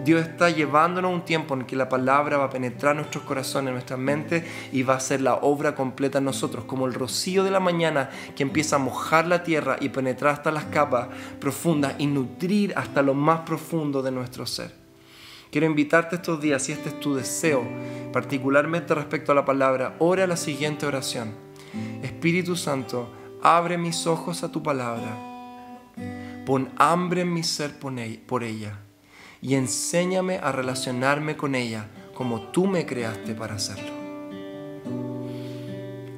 Dios 0.03 0.21
está 0.21 0.49
llevándonos 0.49 1.13
un 1.13 1.25
tiempo 1.25 1.53
en 1.53 1.65
que 1.65 1.75
la 1.75 1.89
palabra 1.89 2.37
va 2.37 2.45
a 2.45 2.49
penetrar 2.49 2.95
nuestros 2.95 3.25
corazones, 3.25 3.73
nuestra 3.73 3.97
mente 3.97 4.45
y 4.71 4.83
va 4.83 4.95
a 4.95 4.99
ser 4.99 5.21
la 5.21 5.35
obra 5.35 5.75
completa 5.75 6.19
en 6.19 6.25
nosotros, 6.25 6.63
como 6.63 6.87
el 6.87 6.93
rocío 6.93 7.43
de 7.43 7.51
la 7.51 7.59
mañana 7.59 8.09
que 8.35 8.43
empieza 8.43 8.77
a 8.77 8.79
mojar 8.79 9.27
la 9.27 9.43
tierra 9.43 9.75
y 9.79 9.89
penetrar 9.89 10.33
hasta 10.33 10.51
las 10.51 10.65
capas 10.65 11.09
profundas 11.39 11.95
y 11.97 12.07
nutrir 12.07 12.73
hasta 12.77 13.01
lo 13.01 13.13
más 13.13 13.41
profundo 13.41 14.01
de 14.01 14.11
nuestro 14.11 14.45
ser. 14.45 14.73
Quiero 15.51 15.67
invitarte 15.67 16.15
estos 16.15 16.39
días, 16.39 16.63
si 16.63 16.71
este 16.71 16.89
es 16.89 16.99
tu 16.99 17.15
deseo, 17.15 17.63
particularmente 18.13 18.95
respecto 18.95 19.31
a 19.31 19.35
la 19.35 19.45
palabra, 19.45 19.95
ora 19.99 20.27
la 20.27 20.37
siguiente 20.37 20.85
oración. 20.85 21.33
Espíritu 22.03 22.55
Santo, 22.55 23.09
abre 23.41 23.77
mis 23.77 24.07
ojos 24.07 24.43
a 24.43 24.51
tu 24.51 24.63
palabra. 24.63 25.17
Pon 26.45 26.69
hambre 26.77 27.21
en 27.21 27.33
mi 27.33 27.43
ser 27.43 27.73
por 27.79 28.43
ella 28.43 28.79
y 29.41 29.55
enséñame 29.55 30.37
a 30.37 30.51
relacionarme 30.51 31.37
con 31.37 31.55
ella 31.55 31.87
como 32.13 32.51
tú 32.51 32.67
me 32.67 32.85
creaste 32.85 33.33
para 33.33 33.55
hacerlo. 33.55 33.99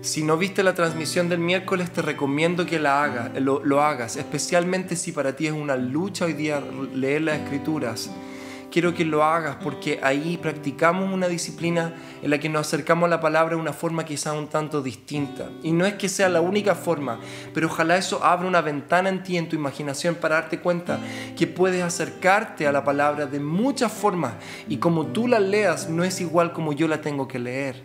Si 0.01 0.23
no 0.23 0.35
viste 0.35 0.63
la 0.63 0.73
transmisión 0.73 1.29
del 1.29 1.39
miércoles, 1.39 1.91
te 1.91 2.01
recomiendo 2.01 2.65
que 2.65 2.79
la 2.79 3.03
hagas, 3.03 3.39
lo, 3.39 3.63
lo 3.63 3.83
hagas, 3.83 4.15
especialmente 4.15 4.95
si 4.95 5.11
para 5.11 5.35
ti 5.35 5.45
es 5.45 5.53
una 5.53 5.75
lucha 5.75 6.25
hoy 6.25 6.33
día 6.33 6.59
leer 6.93 7.21
las 7.21 7.39
escrituras 7.39 8.09
quiero 8.71 8.93
que 8.93 9.05
lo 9.05 9.23
hagas 9.23 9.57
porque 9.61 9.99
ahí 10.01 10.37
practicamos 10.37 11.13
una 11.13 11.27
disciplina 11.27 11.93
en 12.21 12.29
la 12.29 12.39
que 12.39 12.49
nos 12.49 12.67
acercamos 12.67 13.05
a 13.07 13.09
la 13.09 13.19
palabra 13.19 13.55
de 13.55 13.61
una 13.61 13.73
forma 13.73 14.05
quizá 14.05 14.33
un 14.33 14.47
tanto 14.47 14.81
distinta. 14.81 15.49
Y 15.61 15.73
no 15.73 15.85
es 15.85 15.95
que 15.95 16.09
sea 16.09 16.29
la 16.29 16.41
única 16.41 16.73
forma, 16.73 17.19
pero 17.53 17.67
ojalá 17.67 17.97
eso 17.97 18.23
abra 18.23 18.47
una 18.47 18.61
ventana 18.61 19.09
en 19.09 19.23
ti, 19.23 19.37
en 19.37 19.49
tu 19.49 19.55
imaginación, 19.55 20.15
para 20.15 20.35
darte 20.35 20.59
cuenta 20.59 20.99
que 21.37 21.45
puedes 21.45 21.83
acercarte 21.83 22.65
a 22.65 22.71
la 22.71 22.83
palabra 22.83 23.25
de 23.25 23.39
muchas 23.39 23.91
formas 23.91 24.33
y 24.67 24.77
como 24.77 25.07
tú 25.07 25.27
la 25.27 25.39
leas 25.39 25.89
no 25.89 26.03
es 26.03 26.21
igual 26.21 26.53
como 26.53 26.73
yo 26.73 26.87
la 26.87 27.01
tengo 27.01 27.27
que 27.27 27.39
leer. 27.39 27.83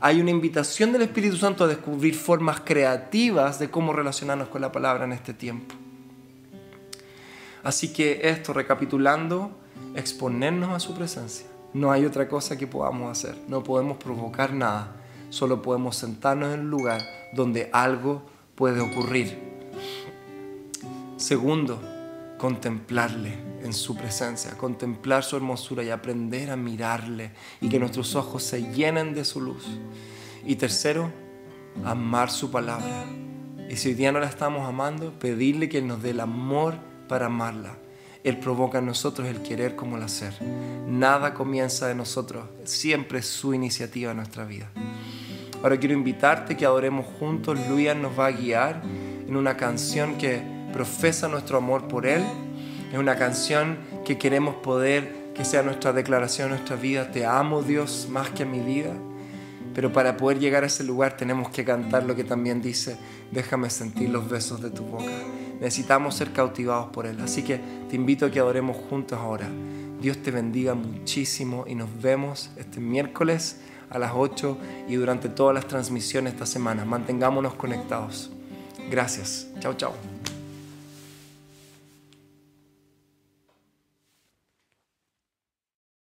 Hay 0.00 0.20
una 0.20 0.30
invitación 0.30 0.92
del 0.92 1.02
Espíritu 1.02 1.36
Santo 1.36 1.64
a 1.64 1.66
descubrir 1.66 2.14
formas 2.14 2.60
creativas 2.60 3.58
de 3.58 3.68
cómo 3.68 3.92
relacionarnos 3.92 4.48
con 4.48 4.60
la 4.60 4.70
palabra 4.70 5.04
en 5.04 5.12
este 5.12 5.34
tiempo. 5.34 5.74
Así 7.64 7.92
que 7.92 8.20
esto, 8.22 8.52
recapitulando, 8.52 9.58
exponernos 9.98 10.70
a 10.70 10.80
su 10.80 10.94
presencia. 10.94 11.46
No 11.74 11.90
hay 11.90 12.04
otra 12.04 12.28
cosa 12.28 12.56
que 12.56 12.66
podamos 12.66 13.10
hacer. 13.10 13.36
No 13.48 13.62
podemos 13.62 13.98
provocar 13.98 14.52
nada. 14.54 14.94
Solo 15.28 15.60
podemos 15.60 15.96
sentarnos 15.96 16.54
en 16.54 16.60
un 16.60 16.70
lugar 16.70 17.02
donde 17.34 17.68
algo 17.72 18.22
puede 18.54 18.80
ocurrir. 18.80 19.38
Segundo, 21.16 21.82
contemplarle 22.38 23.34
en 23.62 23.72
su 23.72 23.96
presencia, 23.96 24.52
contemplar 24.52 25.24
su 25.24 25.36
hermosura 25.36 25.82
y 25.82 25.90
aprender 25.90 26.50
a 26.50 26.56
mirarle 26.56 27.32
y 27.60 27.68
que 27.68 27.80
nuestros 27.80 28.14
ojos 28.14 28.44
se 28.44 28.72
llenen 28.72 29.14
de 29.14 29.24
su 29.24 29.40
luz. 29.40 29.66
Y 30.46 30.56
tercero, 30.56 31.10
amar 31.84 32.30
su 32.30 32.50
palabra. 32.50 33.04
Y 33.68 33.76
si 33.76 33.88
hoy 33.88 33.94
día 33.94 34.12
no 34.12 34.20
la 34.20 34.28
estamos 34.28 34.66
amando, 34.66 35.18
pedirle 35.18 35.68
que 35.68 35.82
nos 35.82 36.02
dé 36.02 36.10
el 36.10 36.20
amor 36.20 36.76
para 37.08 37.26
amarla 37.26 37.76
él 38.28 38.38
provoca 38.38 38.78
en 38.78 38.86
nosotros 38.86 39.28
el 39.28 39.42
querer 39.42 39.76
como 39.76 39.96
el 39.96 40.02
hacer. 40.02 40.34
Nada 40.86 41.34
comienza 41.34 41.86
de 41.86 41.94
nosotros, 41.94 42.44
siempre 42.64 43.20
es 43.20 43.26
su 43.26 43.54
iniciativa 43.54 44.10
en 44.10 44.18
nuestra 44.18 44.44
vida. 44.44 44.70
Ahora 45.62 45.76
quiero 45.76 45.94
invitarte 45.94 46.56
que 46.56 46.64
adoremos 46.64 47.06
juntos. 47.18 47.58
Luis 47.68 47.94
nos 47.96 48.18
va 48.18 48.26
a 48.26 48.30
guiar 48.30 48.82
en 49.26 49.36
una 49.36 49.56
canción 49.56 50.16
que 50.16 50.40
profesa 50.72 51.26
nuestro 51.28 51.58
amor 51.58 51.88
por 51.88 52.06
Él. 52.06 52.22
Es 52.92 52.98
una 52.98 53.16
canción 53.16 53.78
que 54.04 54.18
queremos 54.18 54.54
poder 54.56 55.32
que 55.34 55.44
sea 55.44 55.62
nuestra 55.62 55.92
declaración, 55.92 56.50
nuestra 56.50 56.76
vida. 56.76 57.10
Te 57.10 57.26
amo 57.26 57.62
Dios 57.62 58.08
más 58.08 58.30
que 58.30 58.44
a 58.44 58.46
mi 58.46 58.60
vida. 58.60 58.92
Pero 59.74 59.92
para 59.92 60.16
poder 60.16 60.38
llegar 60.38 60.62
a 60.62 60.66
ese 60.66 60.84
lugar 60.84 61.16
tenemos 61.16 61.50
que 61.50 61.64
cantar 61.64 62.04
lo 62.04 62.14
que 62.16 62.24
también 62.24 62.62
dice, 62.62 62.96
déjame 63.30 63.70
sentir 63.70 64.10
los 64.10 64.28
besos 64.28 64.60
de 64.62 64.70
tu 64.70 64.84
boca. 64.84 65.04
Necesitamos 65.60 66.14
ser 66.14 66.32
cautivados 66.32 66.90
por 66.90 67.06
Él. 67.06 67.20
Así 67.20 67.42
que 67.42 67.60
te 67.88 67.96
invito 67.96 68.26
a 68.26 68.30
que 68.30 68.38
adoremos 68.38 68.76
juntos 68.76 69.18
ahora. 69.18 69.48
Dios 70.00 70.18
te 70.18 70.30
bendiga 70.30 70.74
muchísimo 70.74 71.64
y 71.66 71.74
nos 71.74 71.88
vemos 72.00 72.50
este 72.56 72.80
miércoles 72.80 73.60
a 73.90 73.98
las 73.98 74.12
8 74.14 74.56
y 74.88 74.94
durante 74.94 75.28
todas 75.28 75.54
las 75.54 75.66
transmisiones 75.66 76.34
esta 76.34 76.46
semana. 76.46 76.84
Mantengámonos 76.84 77.54
conectados. 77.54 78.30
Gracias. 78.90 79.48
Chao, 79.60 79.74
chao. 79.74 80.17